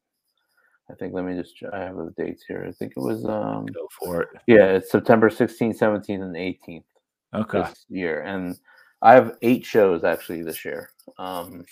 [0.90, 1.54] I think let me just.
[1.72, 2.64] I have the dates here.
[2.68, 3.66] I think it was um.
[3.66, 4.28] Go for it.
[4.46, 6.84] Yeah, it's September 16th, 17th, and 18th
[7.34, 7.60] Okay.
[7.60, 8.22] this year.
[8.22, 8.56] And
[9.02, 11.64] I have eight shows actually this year, um,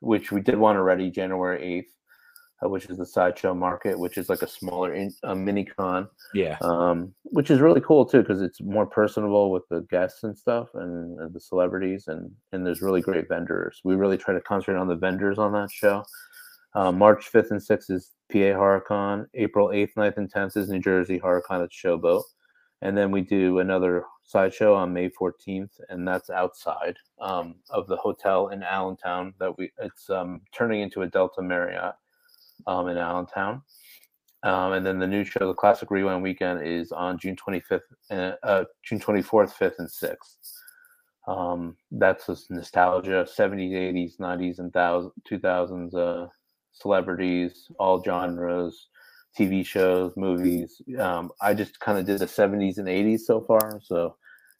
[0.00, 1.93] which we did one already January 8th,
[2.64, 6.08] uh, which is the Sideshow Market, which is like a smaller in, a mini con,
[6.34, 6.56] Yeah.
[6.60, 10.68] um, which is really cool too because it's more personable with the guests and stuff
[10.74, 12.08] and, and the celebrities.
[12.08, 13.80] And, and there's really great vendors.
[13.84, 16.04] We really try to concentrate on the vendors on that show.
[16.74, 19.26] Uh, March 5th and 6th is PA HorrorCon.
[19.34, 22.22] April 8th, 9th, and 10th is New Jersey HorrorCon at Showboat.
[22.82, 27.96] And then we do another sideshow on May 14th, and that's outside um, of the
[27.96, 29.32] hotel in Allentown.
[29.38, 31.94] That we it's um, turning into a Delta Marriott
[32.66, 33.62] um, in Allentown.
[34.42, 38.36] Um, and then the new show, the Classic Rewind Weekend, is on June 25th, and,
[38.42, 40.36] uh, June 24th, 5th, and 6th.
[41.26, 46.28] Um, that's just nostalgia, 70s, 80s, 90s, and thousands, 2000s uh,
[46.72, 48.88] celebrities, all genres,
[49.38, 50.80] TV shows, movies.
[50.98, 54.16] Um, I just kind of did the 70s and 80s so far, so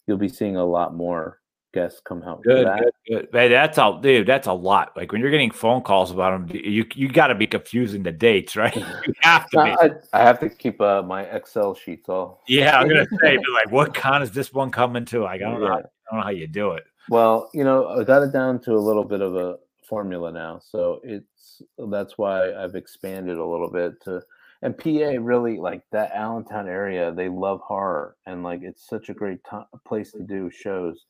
[0.07, 1.39] you'll be seeing a lot more
[1.75, 2.41] guests come out.
[2.41, 2.79] Good, that.
[2.79, 3.29] good, good.
[3.31, 4.25] Hey, that's a dude.
[4.25, 4.95] That's a lot.
[4.95, 8.11] Like when you're getting phone calls about them, you you got to be confusing the
[8.11, 8.75] dates, right?
[9.05, 9.69] You have to be.
[9.69, 12.41] I, I have to keep uh, my Excel sheets all.
[12.47, 15.23] Yeah, I'm gonna say, like, what con is this one coming to?
[15.23, 15.67] Like, I don't know.
[15.67, 16.85] How, I don't know how you do it.
[17.09, 19.57] Well, you know, I got it down to a little bit of a
[19.87, 24.21] formula now, so it's that's why I've expanded a little bit to.
[24.61, 27.11] And PA really like that Allentown area.
[27.11, 31.05] They love horror, and like it's such a great to- place to do shows.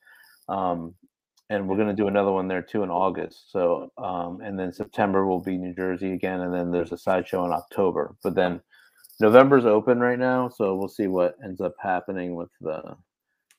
[0.48, 0.94] Um,
[1.50, 3.52] and we're gonna do another one there too in August.
[3.52, 7.46] So, um, and then September will be New Jersey again, and then there's a sideshow
[7.46, 8.16] in October.
[8.24, 8.62] But then
[9.20, 12.96] November's open right now, so we'll see what ends up happening with the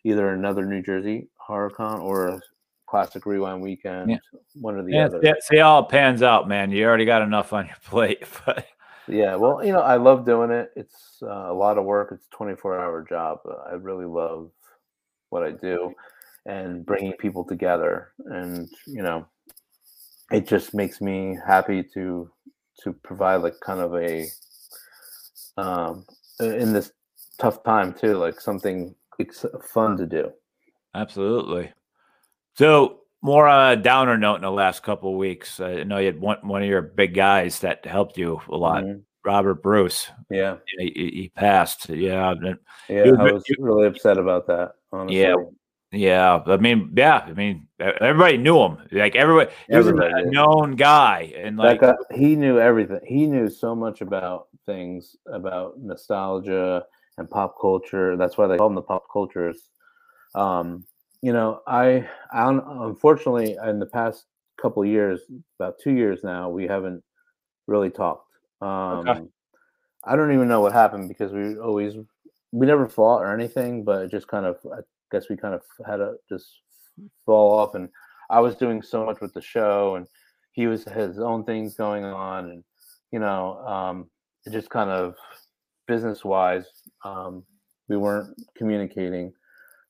[0.04, 2.40] either another New Jersey HorrorCon or a
[2.86, 4.18] classic rewind weekend, Yeah.
[4.60, 5.20] one or the Yeah, other.
[5.22, 6.70] yeah, see how it pans out, man.
[6.70, 8.24] You already got enough on your plate.
[8.44, 8.66] But
[9.08, 10.70] Yeah, well, you know, I love doing it.
[10.76, 12.10] It's uh, a lot of work.
[12.12, 13.38] It's a 24 hour job.
[13.44, 14.50] but I really love
[15.30, 15.94] what I do
[16.46, 18.12] and bringing people together.
[18.26, 19.26] And, you know,
[20.30, 22.30] it just makes me happy to
[22.82, 24.26] to provide like kind of a
[25.56, 26.04] um
[26.40, 26.92] in this
[27.38, 28.94] tough time too, like something
[29.72, 30.30] fun to do.
[30.94, 31.72] absolutely.
[32.56, 35.58] So more on a downer note in the last couple of weeks.
[35.60, 38.84] I know you had one one of your big guys that helped you a lot,
[38.84, 39.02] Mhm.
[39.24, 40.08] Robert Bruce.
[40.30, 40.56] Yeah.
[40.78, 41.88] He, he- passed.
[41.88, 42.34] Yeah,
[42.88, 44.72] Yeah, You- I was really upset about that.
[44.92, 45.20] Honestly.
[45.20, 45.34] yeah.
[45.92, 47.18] I mean, yeah.
[47.18, 48.78] I mean, everybody knew him.
[48.92, 53.00] Like everybody, he was a Everybody known guy, and like guy, he knew everything.
[53.06, 56.84] He knew so much about things, about nostalgia
[57.18, 58.16] and pop culture.
[58.16, 59.70] That's why they call him the pop cultures.
[60.34, 60.84] Um,
[61.22, 64.26] you know, I, I unfortunately in the past
[64.60, 65.20] couple of years,
[65.58, 67.02] about two years now, we haven't
[67.66, 68.30] really talked.
[68.60, 69.28] Um,
[70.04, 71.94] I don't even know what happened because we always
[72.52, 74.58] we never fought or anything, but it just kind of
[75.10, 76.46] guess we kind of had to just
[77.24, 77.74] fall off.
[77.74, 77.88] And
[78.30, 80.06] I was doing so much with the show, and
[80.52, 82.64] he was his own things going on, and
[83.12, 84.10] you know, um,
[84.50, 85.14] just kind of
[85.86, 86.66] business wise,
[87.04, 87.44] um,
[87.88, 89.32] we weren't communicating.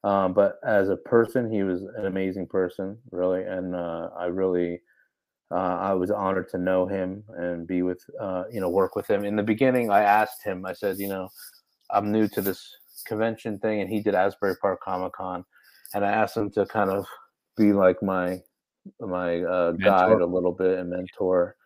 [0.05, 4.81] Um, but as a person, he was an amazing person, really, and uh, I really
[5.51, 9.09] uh, I was honored to know him and be with, uh, you know, work with
[9.09, 9.25] him.
[9.25, 11.29] In the beginning, I asked him, I said, you know,
[11.91, 12.69] I'm new to this
[13.07, 15.45] convention thing, and he did Asbury Park Comic Con,
[15.95, 17.07] and I asked him to kind of
[17.57, 18.40] be like my
[19.01, 21.57] my uh, guide a little bit and mentor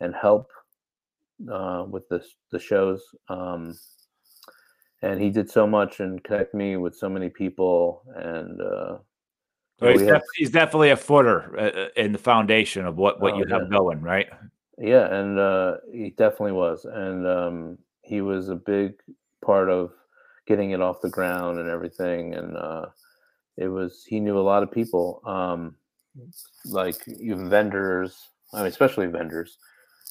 [0.00, 0.48] and help
[1.50, 3.02] uh, with this the shows.
[3.28, 3.74] Um,
[5.02, 8.98] and he did so much and connect me with so many people and uh,
[9.80, 13.38] he's, def- he's, definitely a footer uh, uh, in the foundation of what what oh,
[13.38, 14.28] you have going right
[14.78, 18.94] yeah and uh, he definitely was and um, he was a big
[19.44, 19.92] part of
[20.46, 22.86] getting it off the ground and everything and uh,
[23.56, 25.76] it was he knew a lot of people um,
[26.66, 29.58] like even vendors I mean especially vendors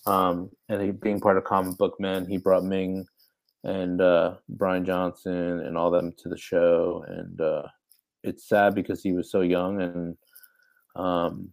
[0.08, 3.06] um, and he being part of comic book men he brought ming
[3.64, 7.06] and uh, Bryan Johnson and all them to the show.
[7.08, 7.64] And uh,
[8.24, 10.18] it's sad because he was so young, and
[10.96, 11.50] um,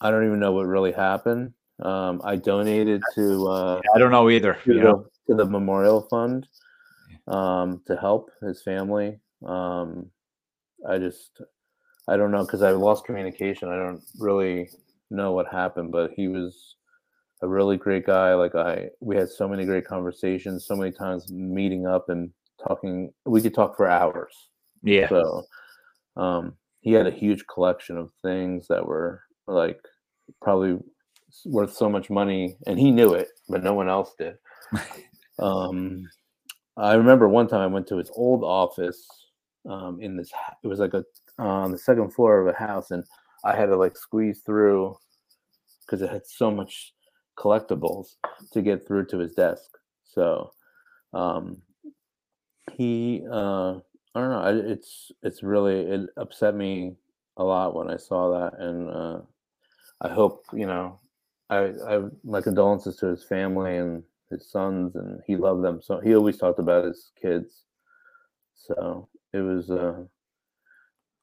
[0.00, 1.52] I don't even know what really happened.
[1.80, 3.48] Um, I donated to.
[3.48, 4.56] Uh, I don't know either.
[4.64, 6.46] To, the, to the, memorial fund
[7.28, 9.18] um, to help his family.
[9.46, 10.10] Um,
[10.88, 11.40] I just,
[12.08, 13.68] I don't know because I lost communication.
[13.68, 14.70] I don't really
[15.10, 16.76] know what happened, but he was
[17.42, 18.34] a really great guy.
[18.34, 22.30] Like I, we had so many great conversations, so many times meeting up and
[22.66, 23.12] talking.
[23.24, 24.34] We could talk for hours.
[24.82, 25.08] Yeah.
[25.08, 25.44] So,
[26.16, 29.80] um, he had a huge collection of things that were like
[30.40, 30.78] probably
[31.44, 34.36] worth so much money, and he knew it, but no one else did.
[35.38, 36.08] um,
[36.76, 39.06] I remember one time I went to his old office
[39.68, 40.30] um, in this.
[40.62, 41.04] It was like a
[41.38, 43.04] on the second floor of a house, and
[43.44, 44.96] I had to like squeeze through
[45.84, 46.94] because it had so much
[47.38, 48.14] collectibles
[48.52, 49.70] to get through to his desk.
[50.04, 50.52] So
[51.12, 51.60] um,
[52.72, 53.74] he, uh,
[54.14, 56.94] I don't know, it's it's really it upset me
[57.36, 59.20] a lot when I saw that, and uh,
[60.00, 61.00] I hope you know,
[61.50, 66.00] I I my condolences to his family and his sons, and he loved them so
[66.00, 67.64] he always talked about his kids.
[68.54, 70.04] So it was uh,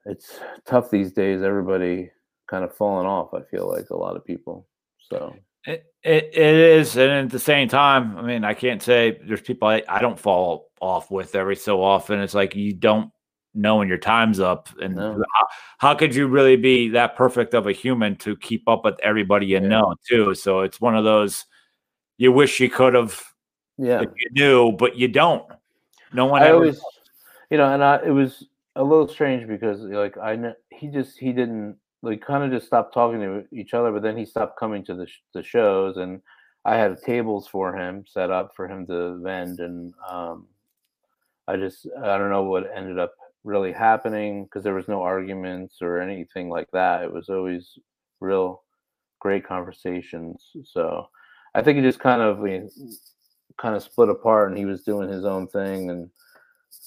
[0.06, 1.41] it's tough these days.
[1.41, 2.12] Everybody
[2.48, 3.34] kind of falling off.
[3.34, 4.67] I feel like a lot of people.
[5.00, 9.19] So it, it, it is, and at the same time, I mean, I can't say
[9.26, 12.19] there's people I, I don't fall off with every so often.
[12.19, 13.12] It's like you don't
[13.54, 15.22] know when your time's up, and no.
[15.34, 15.48] how,
[15.80, 19.48] how, could you really be that perfect of a human to keep up with everybody
[19.48, 19.67] you yeah.
[19.67, 20.34] know too?
[20.34, 21.45] So it's one of those
[22.20, 23.24] you wish you could have,
[23.78, 25.46] yeah, you knew, but you don't.
[26.12, 26.44] No one.
[26.44, 26.82] I always,
[27.50, 31.32] you know, and I, it was a little strange because like I he just he
[31.32, 34.84] didn't like kind of just stopped talking to each other, but then he stopped coming
[34.86, 36.22] to the, sh- the shows, and
[36.66, 40.46] I had tables for him set up for him to vend, and um,
[41.48, 43.14] I just I don't know what ended up
[43.46, 47.04] really happening because there was no arguments or anything like that.
[47.04, 47.80] It was always
[48.20, 48.64] real
[49.22, 50.52] great conversations.
[50.66, 51.08] So
[51.56, 52.62] I think he just kind of we
[53.58, 56.10] kind of split apart, and he was doing his own thing, and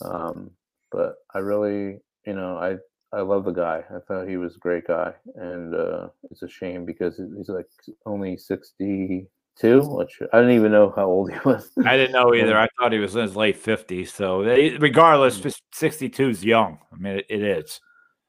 [0.03, 0.51] um,
[0.90, 2.77] but I really you know I
[3.16, 3.85] I love the guy.
[3.94, 7.66] I thought he was a great guy, and uh, it's a shame because he's like
[8.07, 9.81] only sixty-two.
[9.83, 11.70] Which I didn't even know how old he was.
[11.85, 12.57] I didn't know either.
[12.57, 14.12] I thought he was in his late fifties.
[14.12, 15.55] So regardless, mm.
[15.72, 16.79] sixty-two is young.
[16.92, 17.81] I mean, it, it is.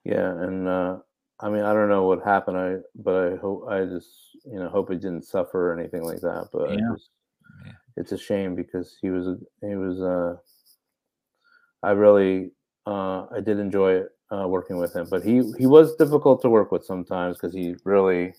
[0.03, 0.97] Yeah, and uh,
[1.43, 2.57] I mean, I don't know what happened.
[2.57, 4.07] I but I hope I just
[4.45, 6.47] you know hope he didn't suffer or anything like that.
[6.53, 6.77] But yeah.
[6.93, 7.09] just,
[7.65, 7.71] yeah.
[7.97, 10.01] it's a shame because he was he was.
[10.01, 10.37] Uh,
[11.85, 12.51] I really
[12.87, 16.49] uh, I did enjoy it uh, working with him, but he he was difficult to
[16.49, 18.33] work with sometimes because he really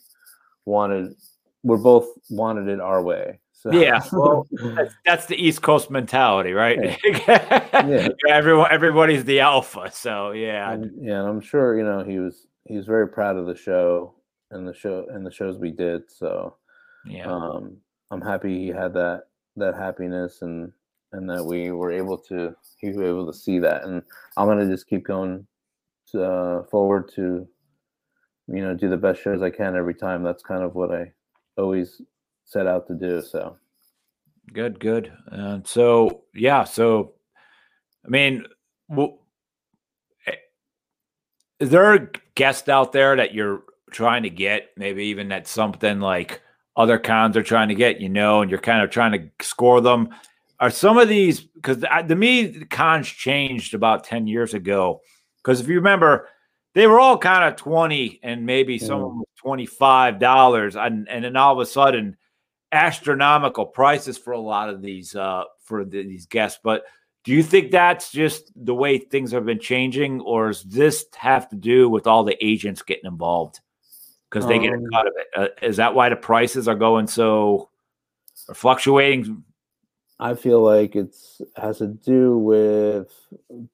[0.65, 1.15] wanted.
[1.63, 3.41] We're both wanted it our way.
[3.53, 3.73] So.
[3.73, 6.99] Yeah, well, that's, that's, the East Coast mentality, right?
[7.27, 8.09] yeah.
[8.29, 9.91] Everyone, everybody's the alpha.
[9.91, 13.37] So yeah, and, yeah, and I'm sure you know he was he was very proud
[13.37, 14.15] of the show
[14.51, 16.11] and the show and the shows we did.
[16.11, 16.57] So
[17.07, 17.77] yeah, um,
[18.11, 19.25] I'm happy he had that
[19.57, 20.73] that happiness and
[21.13, 24.03] and that we were able to he was able to see that and
[24.37, 25.47] i'm going to just keep going
[26.15, 27.47] uh, forward to
[28.49, 30.23] you know do the best shows I can every time.
[30.23, 31.13] That's kind of what I
[31.57, 32.01] always
[32.45, 33.23] set out to do.
[33.23, 33.57] So
[34.53, 35.13] good, good.
[35.31, 37.15] Uh, so yeah, so
[38.05, 38.45] I mean,
[38.89, 39.19] well,
[41.61, 44.71] is there a guest out there that you're trying to get?
[44.77, 46.41] Maybe even that something like
[46.77, 49.81] other cons are trying to get, you know, and you're kind of trying to score
[49.81, 50.09] them.
[50.61, 55.01] Are some of these because to me, the cons changed about 10 years ago
[55.39, 56.29] because if you remember,
[56.75, 59.23] they were all kind of 20 and maybe some mm.
[59.45, 60.87] $25.
[60.87, 62.17] And, and then all of a sudden,
[62.73, 66.59] astronomical prices for a lot of these uh, for the, these guests.
[66.63, 66.85] But
[67.25, 71.49] do you think that's just the way things have been changing, or does this have
[71.49, 73.61] to do with all the agents getting involved
[74.31, 75.27] because they um, get a cut of it?
[75.37, 77.71] Uh, is that why the prices are going so
[78.53, 79.43] fluctuating
[80.21, 83.13] I feel like it's has to do with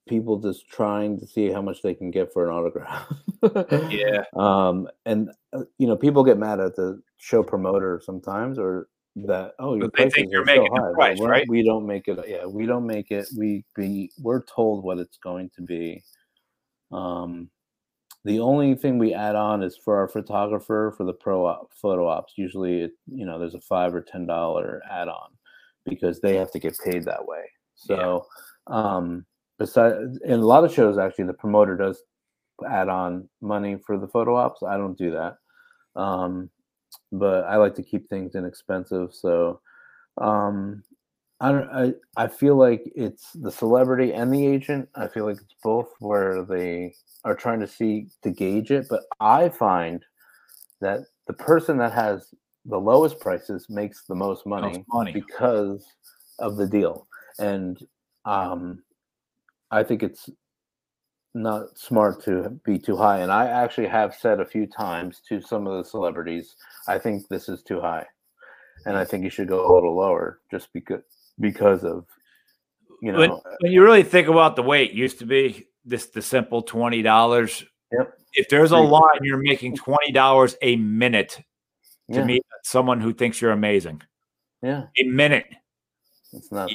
[0.09, 3.13] people just trying to see how much they can get for an autograph.
[3.91, 4.25] Yeah.
[4.37, 9.55] Um, and uh, you know, people get mad at the show promoter sometimes, or that
[9.59, 10.93] oh, your But they think you're so making the high.
[10.93, 11.49] Price, right?
[11.49, 12.19] We don't make it.
[12.29, 13.29] Yeah, we don't make it.
[13.37, 16.03] We be we're told what it's going to be.
[16.93, 17.51] Um,
[18.25, 22.07] the only thing we add on is for our photographer for the pro op, photo
[22.07, 22.35] ops.
[22.37, 25.31] Usually, it, you know, there's a five or ten dollar add on
[25.87, 27.45] because they have to get paid that way.
[27.89, 27.97] Yeah.
[27.97, 28.27] So,
[28.67, 29.25] um,
[29.59, 32.03] besides, in a lot of shows, actually, the promoter does
[32.69, 34.63] add on money for the photo ops.
[34.63, 35.39] I don't do that,
[35.99, 36.51] um,
[37.13, 39.15] but I like to keep things inexpensive.
[39.15, 39.61] So,
[40.19, 40.83] um,
[41.41, 41.71] I don't.
[41.71, 44.89] I I feel like it's the celebrity and the agent.
[44.95, 46.95] I feel like it's both where they
[47.25, 48.87] are trying to see to gauge it.
[48.89, 50.05] But I find
[50.81, 52.35] that the person that has
[52.67, 55.13] the lowest prices makes the most money money.
[55.13, 55.85] because
[56.39, 57.07] of the deal.
[57.39, 57.79] And
[58.25, 58.83] um,
[59.71, 60.29] I think it's
[61.35, 63.21] not smart to be too high.
[63.21, 66.57] And I actually have said a few times to some of the celebrities,
[66.89, 68.07] I think this is too high.
[68.87, 71.03] And I think you should go a little lower just because
[71.39, 72.07] because of
[73.03, 76.07] you know when, when you really think about the way it used to be, this
[76.07, 77.65] the simple twenty dollars.
[77.93, 78.19] Yep.
[78.33, 81.41] If there's a line, you're making twenty dollars a minute
[82.13, 84.03] to yeah, meet someone who thinks you're amazing.
[84.63, 85.47] yeah, A minute.
[86.33, 86.71] it's not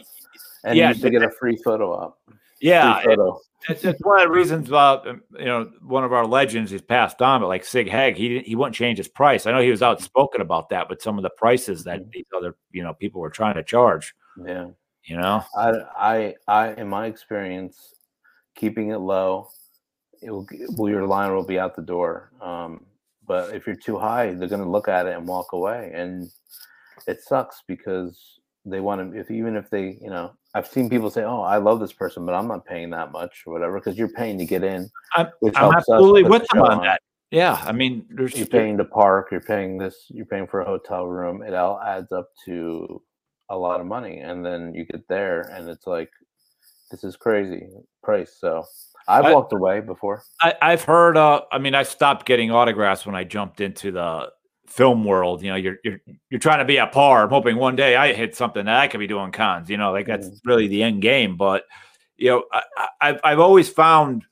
[0.63, 2.19] And yeah, you used to get a free photo op.
[2.27, 3.39] Free Yeah, photo.
[3.69, 6.81] It's, it's one of the reasons about um, you know one of our legends is
[6.81, 9.45] passed on, but like Sid Haig, he didn't, he wouldn't change his price.
[9.45, 12.11] I know he was outspoken about that, but some of the prices that Mhm.
[12.11, 14.67] these other you know people were trying to charge, Yeah.
[15.03, 17.93] you know, I, I, I, in my experience,
[18.55, 19.49] keeping it low,
[20.21, 20.47] it will,
[20.77, 22.31] well, your line will be out the door.
[22.41, 22.85] Um,
[23.27, 26.29] but if you're too high, they're going to look at it and walk away, and
[27.07, 29.19] it sucks because they want to.
[29.19, 32.25] If even if they, you know, I've seen people say, "Oh, I love this person,
[32.25, 34.89] but I'm not paying that much or whatever," because you're paying to get in.
[35.15, 37.01] I'm- which I'm helps absolutely with them on that.
[37.31, 39.27] Yeah, I mean, there's You're paying to park.
[39.31, 40.05] You're paying this.
[40.09, 41.43] You're paying for a hotel room.
[41.43, 43.01] It all adds up to
[43.49, 46.09] a lot of money, and then you get there, and it's like,
[46.89, 47.67] this is crazy
[48.01, 48.37] price.
[48.39, 48.63] So
[49.09, 50.23] I've I- walked away before.
[50.41, 51.17] I, I've heard.
[51.17, 54.31] Uh, I mean, I stopped getting autographs when I jumped into the
[54.67, 55.41] film world.
[55.41, 55.99] You know, you're you're
[56.29, 57.23] you're trying to be a par.
[57.23, 59.69] I'm hoping one day I hit something that I could be doing cons.
[59.69, 61.37] You know, like that's really the end game.
[61.37, 61.63] But
[62.17, 64.23] you know, I, I, I've I've always found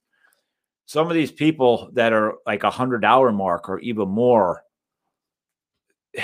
[0.85, 4.63] some of these people that are like a hundred dollar mark or even more.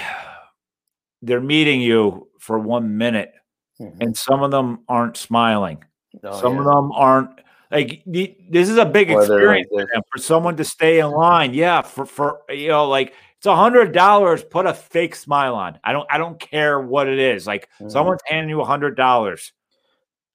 [1.22, 3.34] They're meeting you for one minute,
[3.80, 3.98] Mhm.
[4.02, 5.84] and some of them aren't smiling.
[6.24, 6.60] Oh, Some yeah.
[6.60, 7.42] of them aren't
[7.72, 11.54] like this is a big Or like experience them, for someone to stay in line.
[11.54, 14.44] Yeah, for for you know, like it's a hundred dollars.
[14.44, 15.80] Put a fake smile on.
[15.84, 17.48] I don't I don't care what it is.
[17.48, 17.90] Like Mhm.
[17.90, 19.54] someone's handing you a hundred dollars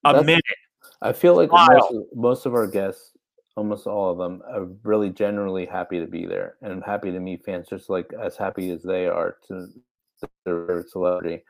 [0.03, 0.43] a That's- minute.
[1.01, 3.11] I feel like most of, most of our guests,
[3.55, 7.43] almost all of them, are really generally happy to be there and happy to meet
[7.45, 9.67] fans, just like as happy as they are to
[10.45, 11.43] their celebrity.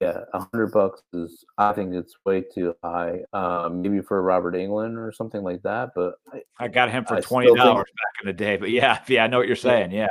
[0.00, 3.20] Yeah, a hundred bucks is, I think it's way too high.
[3.32, 7.14] Um, maybe for Robert Englund or something like that, but I, I got him for
[7.14, 8.56] I twenty dollars back in the day.
[8.56, 9.92] But yeah, yeah, I know what you're saying.
[9.92, 10.08] Yeah,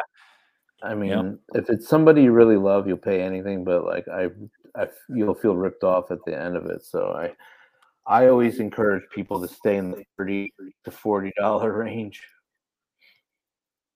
[0.84, 3.64] I mean, if it's somebody you really love, you'll pay anything.
[3.64, 4.30] But like, I,
[4.76, 6.84] I, you'll feel ripped off at the end of it.
[6.84, 7.34] So I,
[8.08, 10.52] I always encourage people to stay in the thirty
[10.86, 12.22] to forty dollar range.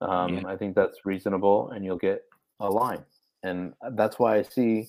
[0.01, 0.47] Um, Yeah.
[0.47, 2.23] I think that's reasonable, and you'll get
[2.59, 3.03] a line,
[3.43, 4.87] and that's why I see,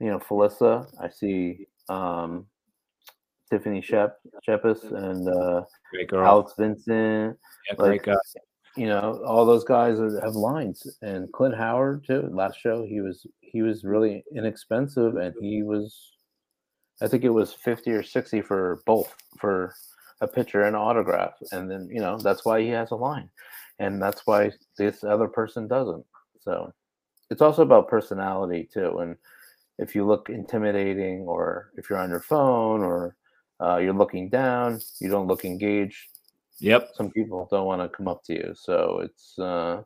[0.00, 2.46] you know, Felissa, I see um,
[3.50, 5.62] Tiffany Shep, Shepis, and uh.
[6.12, 8.14] Alex Vincent yeah, great like, guy.
[8.76, 13.26] You know all those guys have lines and clint howard too last show he was
[13.40, 16.12] he was really inexpensive and he was
[17.00, 19.74] i think it was 50 or 60 for both for
[20.20, 23.28] a picture and autograph and then you know that's why he has a line
[23.78, 26.04] and that's why this other person doesn't
[26.40, 26.72] so.
[27.30, 29.16] It's also about personality too and
[29.78, 33.16] if you look intimidating or if you're on your phone or
[33.60, 36.13] uh, you're looking down you don't look engaged
[36.60, 36.90] Yep.
[36.94, 39.82] some people don't want to come up to you so it's uh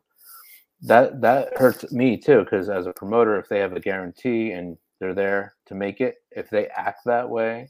[0.81, 4.77] that that hurts me too because as a promoter if they have a guarantee and
[4.99, 7.69] they're there to make it if they act that way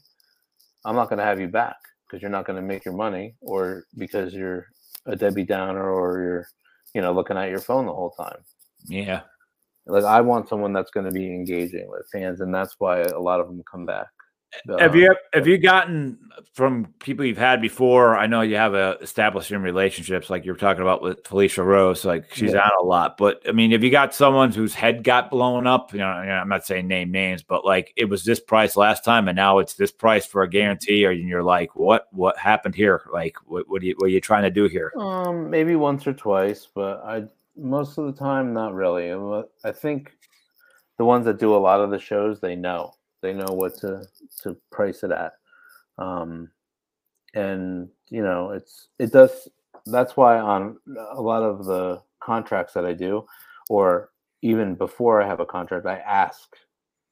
[0.84, 1.76] i'm not going to have you back
[2.06, 4.66] because you're not going to make your money or because you're
[5.06, 6.46] a debbie downer or you're
[6.94, 8.38] you know looking at your phone the whole time
[8.86, 9.22] Yeah.
[9.86, 13.18] like i want someone that's going to be engaging with fans and that's why a
[13.18, 14.08] lot of them come back
[14.78, 16.18] have you have you gotten
[16.54, 18.16] from people you've had before?
[18.16, 22.04] I know you have a establishing relationships, like you were talking about with Felissa Rose.
[22.04, 22.60] Like she's yeah.
[22.60, 25.92] on a lot, but I mean, have you got someone whose head got blown up?
[25.92, 29.28] You know, I'm not saying name names, but like it was this price last time,
[29.28, 33.02] and now it's this price for a guarantee, or you're like, what what happened here?
[33.12, 34.92] Like, what what, you, what are you trying to do here?
[34.98, 37.24] Um, maybe once or twice, but I
[37.56, 39.12] most of the time not really.
[39.64, 40.12] I think
[40.98, 44.04] the ones that do a lot of the shows, they know they know what to
[44.42, 45.32] to price it at.
[45.98, 46.50] Um,
[47.34, 49.48] and you know, it's it does.
[49.86, 50.76] That's why on
[51.12, 53.24] a lot of the contracts that I do,
[53.68, 54.10] or
[54.42, 56.56] even before I have a contract, I ask,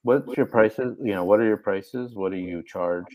[0.02, 0.96] "What's your prices?
[1.02, 2.14] You know, what are your prices?
[2.14, 3.06] What do you charge?"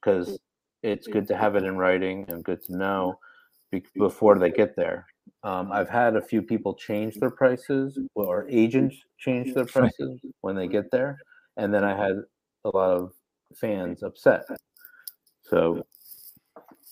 [0.00, 0.38] Because
[0.82, 3.18] it's good to have it in writing and good to know
[3.94, 5.06] before they get there.
[5.42, 10.56] Um, I've had a few people change their prices, or agents change their prices when
[10.56, 11.18] they get there,
[11.58, 12.22] and then I had
[12.64, 13.12] a lot of
[13.54, 14.44] fans upset.
[15.42, 15.84] So,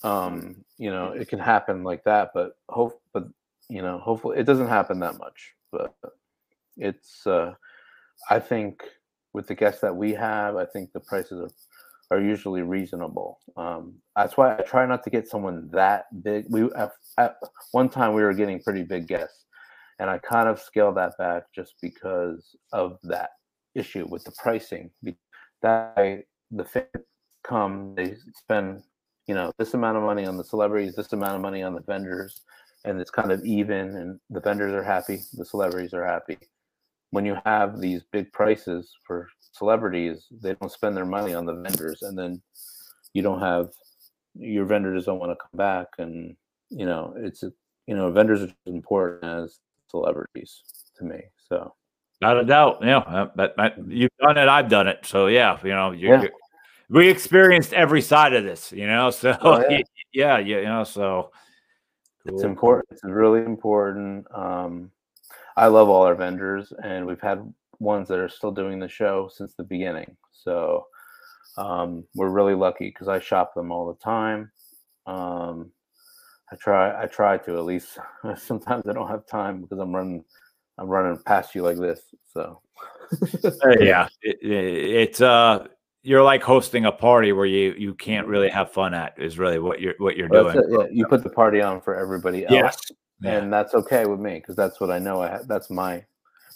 [0.03, 3.27] um, you know, it can happen like that, but hope, but
[3.69, 5.53] you know, hopefully it doesn't happen that much.
[5.71, 5.95] But
[6.77, 7.53] it's, uh,
[8.29, 8.83] I think,
[9.33, 11.51] with the guests that we have, I think the prices are
[12.09, 13.39] are usually reasonable.
[13.57, 16.45] Um, that's why I try not to get someone that big.
[16.49, 17.35] We at, at
[17.71, 19.45] one time we were getting pretty big guests,
[19.99, 23.31] and I kind of scaled that back just because of that
[23.77, 24.89] issue with the pricing.
[25.61, 26.87] That the fans
[27.43, 28.83] come, they spend
[29.27, 31.81] you know this amount of money on the celebrities, this amount of money on the
[31.81, 32.41] vendors,
[32.85, 36.37] and it's kind of even, and the vendors are happy, the celebrities are happy.
[37.11, 41.55] When you have these big prices for celebrities, they don't spend their money on the
[41.55, 42.41] vendors, and then
[43.13, 43.69] you don't have
[44.39, 46.35] your vendors don't want to come back, and
[46.69, 47.43] you know it's
[47.87, 49.59] you know vendors are as important as
[49.89, 50.63] celebrities
[50.97, 51.21] to me.
[51.49, 51.73] So
[52.21, 52.79] not a doubt.
[52.81, 54.47] Yeah, but, but you've done it.
[54.47, 55.05] I've done it.
[55.05, 56.27] So yeah, you know, you, yeah.
[56.89, 58.71] we experienced every side of this.
[58.71, 59.81] You know, so oh, yeah.
[60.13, 61.31] yeah, yeah, you know, so
[62.25, 62.35] cool.
[62.35, 62.87] it's important.
[62.91, 64.25] It's really important.
[64.33, 64.91] Um,
[65.55, 67.41] I love all our vendors, and we've had
[67.79, 70.15] ones that are still doing the show since the beginning.
[70.31, 70.87] So
[71.57, 74.51] um, we're really lucky because I shop them all the time.
[75.05, 75.71] Um,
[76.51, 77.03] I try.
[77.03, 77.99] I try to at least.
[78.37, 80.23] Sometimes I don't have time because I'm running
[80.77, 82.01] I'm running past you like this.
[82.33, 82.61] So
[83.79, 85.67] yeah, it, it's uh,
[86.03, 89.59] you're like hosting a party where you you can't really have fun at is really
[89.59, 90.61] what you're what you're doing.
[90.69, 92.77] Yeah, you put the party on for everybody else, yes.
[93.21, 93.31] Yeah.
[93.37, 95.21] and that's okay with me because that's what I know.
[95.21, 96.05] I that's my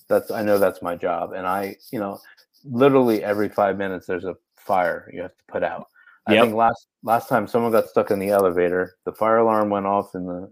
[0.08, 2.20] that's I know that's my job, and I you know
[2.64, 5.88] literally every five minutes there's a fire you have to put out.
[6.28, 6.44] I yep.
[6.44, 10.14] think last last time someone got stuck in the elevator, the fire alarm went off
[10.16, 10.52] in the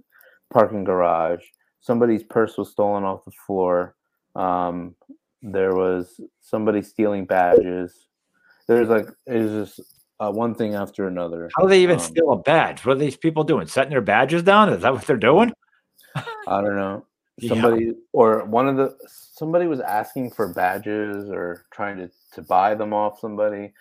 [0.51, 1.43] parking garage
[1.81, 3.95] somebody's purse was stolen off the floor.
[4.35, 4.95] Um,
[5.41, 8.07] there was somebody stealing badges.
[8.67, 11.49] There's like it's just uh, one thing after another.
[11.55, 12.85] How do they even um, steal a badge?
[12.85, 13.67] What are these people doing?
[13.67, 14.69] Setting their badges down?
[14.69, 15.53] Is that what they're doing?
[16.15, 17.05] I don't know.
[17.47, 17.91] Somebody yeah.
[18.11, 22.93] or one of the somebody was asking for badges or trying to to buy them
[22.93, 23.71] off somebody.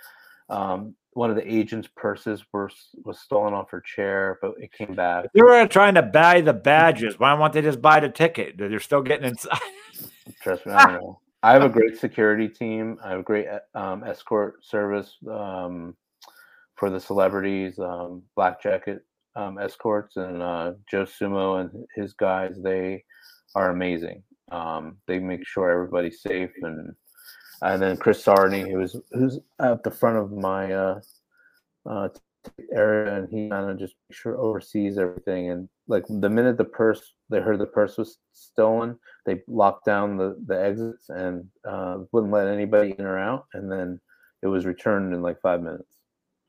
[0.48, 2.70] Um, one of the agent's purses were
[3.04, 5.26] was stolen off her chair, but it came back.
[5.34, 7.18] They were trying to buy the badges.
[7.18, 8.56] Why won't they just buy the ticket?
[8.56, 9.58] They're still getting inside.
[10.42, 11.20] Trust me, I don't know.
[11.42, 12.98] I have a great security team.
[13.04, 15.96] I have a great um, escort service um,
[16.76, 19.04] for the celebrities, um, Black Jacket
[19.34, 22.54] um, escorts, and uh, Joe Sumo and his guys.
[22.62, 23.02] They
[23.56, 24.22] are amazing.
[24.52, 26.94] Um, they make sure everybody's safe and
[27.62, 31.00] and then Chris Sarney, who was who's at the front of my uh,
[31.86, 32.08] uh,
[32.72, 35.50] area, and he kind of just sure oversees everything.
[35.50, 40.16] And like the minute the purse, they heard the purse was stolen, they locked down
[40.16, 43.46] the the exits and uh, wouldn't let anybody in or out.
[43.54, 44.00] And then
[44.42, 45.96] it was returned in like five minutes.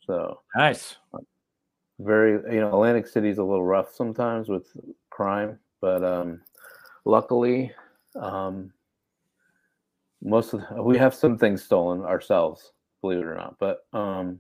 [0.06, 0.96] So nice.
[2.00, 4.66] Very, you know, Atlantic City's a little rough sometimes with
[5.10, 6.40] crime, but um,
[7.04, 7.74] luckily,
[8.16, 8.72] um,
[10.22, 14.40] most of the, we have some things stolen ourselves, believe it or not, but um,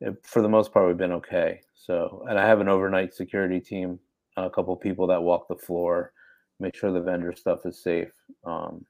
[0.00, 1.60] it, for the most part, we've been okay.
[1.74, 3.98] So, and I have an overnight security team,
[4.36, 6.12] a couple people that walk the floor,
[6.58, 8.12] make sure the vendor stuff is safe,
[8.44, 8.84] um,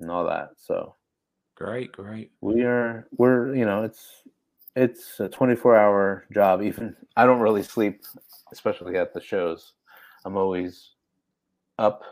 [0.00, 0.50] and all that.
[0.56, 0.94] So,
[1.54, 2.32] great, great.
[2.40, 4.22] We are, we're, you know, it's
[4.76, 6.62] it's a 24 hour job.
[6.62, 8.02] Even I don't really sleep,
[8.52, 9.72] especially at the shows.
[10.24, 10.90] I'm always
[11.78, 12.02] up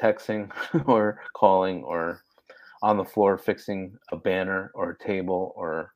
[0.00, 0.50] texting
[0.86, 2.22] or calling or
[2.82, 5.92] on the floor fixing a banner or a table or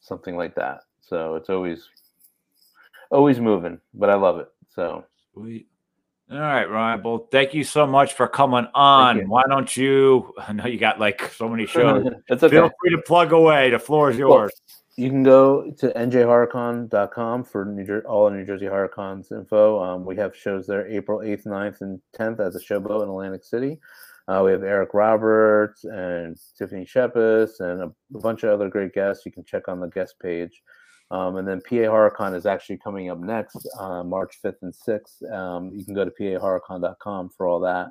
[0.00, 0.80] something like that.
[1.00, 1.88] So it's always
[3.10, 4.48] always moving, but I love it.
[4.74, 5.66] So sweet.
[6.30, 7.02] All right, Ryan.
[7.02, 9.28] Well, thank you so much for coming on.
[9.28, 10.32] Why don't you?
[10.38, 12.06] I know you got like so many shows.
[12.28, 12.56] That's okay.
[12.56, 13.70] Feel free to plug away.
[13.70, 14.52] The floor is yours.
[14.96, 19.82] You can go to njhorrorcon.com for New Jer- all New Jersey HorrorCons info.
[19.82, 23.42] Um, we have shows there April 8th, 9th, and 10th as a Showboat in Atlantic
[23.42, 23.80] City.
[24.30, 28.92] Uh, we have Eric Roberts and Tiffany Shepis and a, a bunch of other great
[28.92, 29.26] guests.
[29.26, 30.62] You can check on the guest page.
[31.10, 35.32] Um, and then PA HorrorCon is actually coming up next, uh, March 5th and 6th.
[35.32, 37.88] Um, you can go to pahorrorcon.com for all that.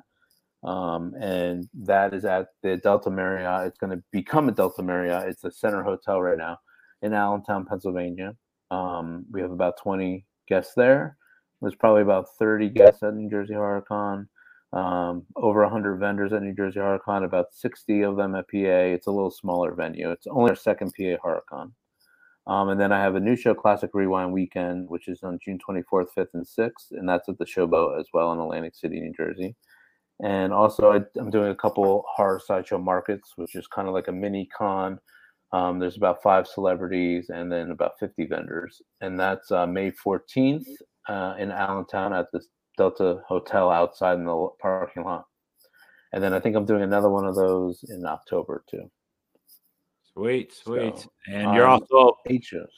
[0.66, 3.66] Um, and that is at the Delta Marriott.
[3.66, 5.28] It's going to become a Delta Marriott.
[5.28, 6.56] It's a center hotel right now
[7.02, 8.34] in Allentown, Pennsylvania.
[8.70, 11.18] Um, we have about 20 guests there.
[11.60, 14.26] There's probably about 30 guests at New Jersey HorrorCon.
[14.72, 18.56] Um, over 100 vendors at New Jersey HorrorCon, about 60 of them at PA.
[18.56, 20.10] It's a little smaller venue.
[20.10, 21.72] It's only our second PA HorrorCon.
[22.46, 25.58] Um, and then I have a new show, Classic Rewind Weekend, which is on June
[25.58, 26.92] 24th, 5th, and 6th.
[26.92, 29.56] And that's at the Showboat as well in Atlantic City, New Jersey.
[30.22, 34.08] And also, I, am doing a couple horror sideshow markets, which is kind of like
[34.08, 34.98] a mini con.
[35.52, 38.80] Um, there's about five celebrities and then about 50 vendors.
[39.00, 40.66] And that's uh, May 14th
[41.08, 42.40] uh, in Allentown at the
[42.80, 45.26] Delta Hotel outside in the parking lot.
[46.14, 48.90] And then I think I'm doing another one of those in October too.
[50.14, 50.98] Sweet, sweet.
[50.98, 52.68] So, and you're um, also shows.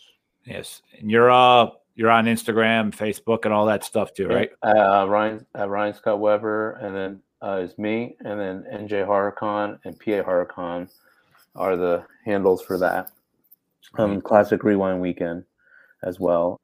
[0.45, 4.51] Yes, and you're uh you're on Instagram, Facebook, and all that stuff too, right?
[4.65, 9.79] Uh, Ryan uh, Ryan Scott Weber, and then uh, is me, and then NJ HorrorCon
[9.85, 10.91] and PA HorrorCon
[11.55, 13.13] are the handles for that.
[13.99, 15.45] Um, Classic Rewind Weekend
[16.03, 16.59] as well.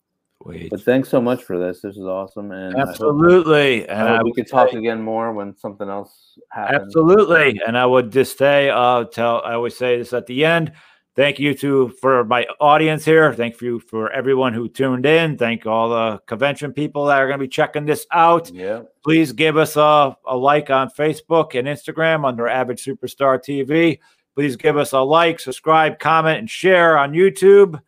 [0.45, 0.71] Wait.
[0.71, 1.81] But thanks so much for this.
[1.81, 3.89] This is awesome, and absolutely.
[3.89, 6.83] I hope, and I we could talk again more when something else happens.
[6.83, 10.73] Absolutely, and I would just say, uh, tell I always say this at the end.
[11.17, 13.35] Thank you to for my audience here.
[13.35, 15.37] Thank you for everyone who tuned in.
[15.37, 18.53] Thank all the convention people that are going to be checking this out.
[18.53, 18.83] Yeah.
[19.03, 23.99] Please give us a, a like on Facebook and Instagram under Average Superstar TV.
[24.37, 27.81] Please give us a like, subscribe, comment, and share on YouTube.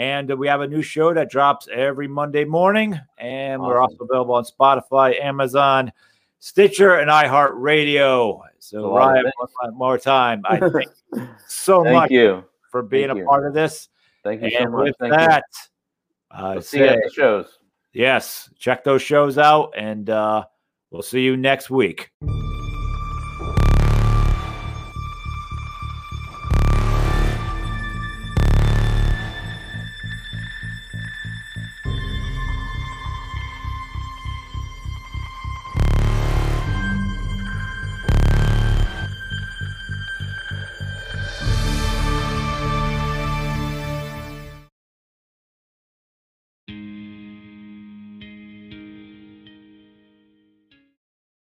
[0.00, 2.98] And we have a new show that drops every Monday morning.
[3.18, 3.68] And awesome.
[3.68, 5.92] we're also available on Spotify, Amazon,
[6.38, 8.40] Stitcher, and iHeartRadio.
[8.60, 12.42] So, Ryan, one more time, I thank you so thank much you.
[12.70, 13.26] for being thank a you.
[13.26, 13.90] part of this.
[14.24, 14.84] Thank you and so much.
[14.84, 15.44] With thank that,
[16.30, 17.58] uh, we'll see you at the shows.
[17.92, 20.46] Yes, check those shows out, and uh,
[20.90, 22.10] we'll see you next week.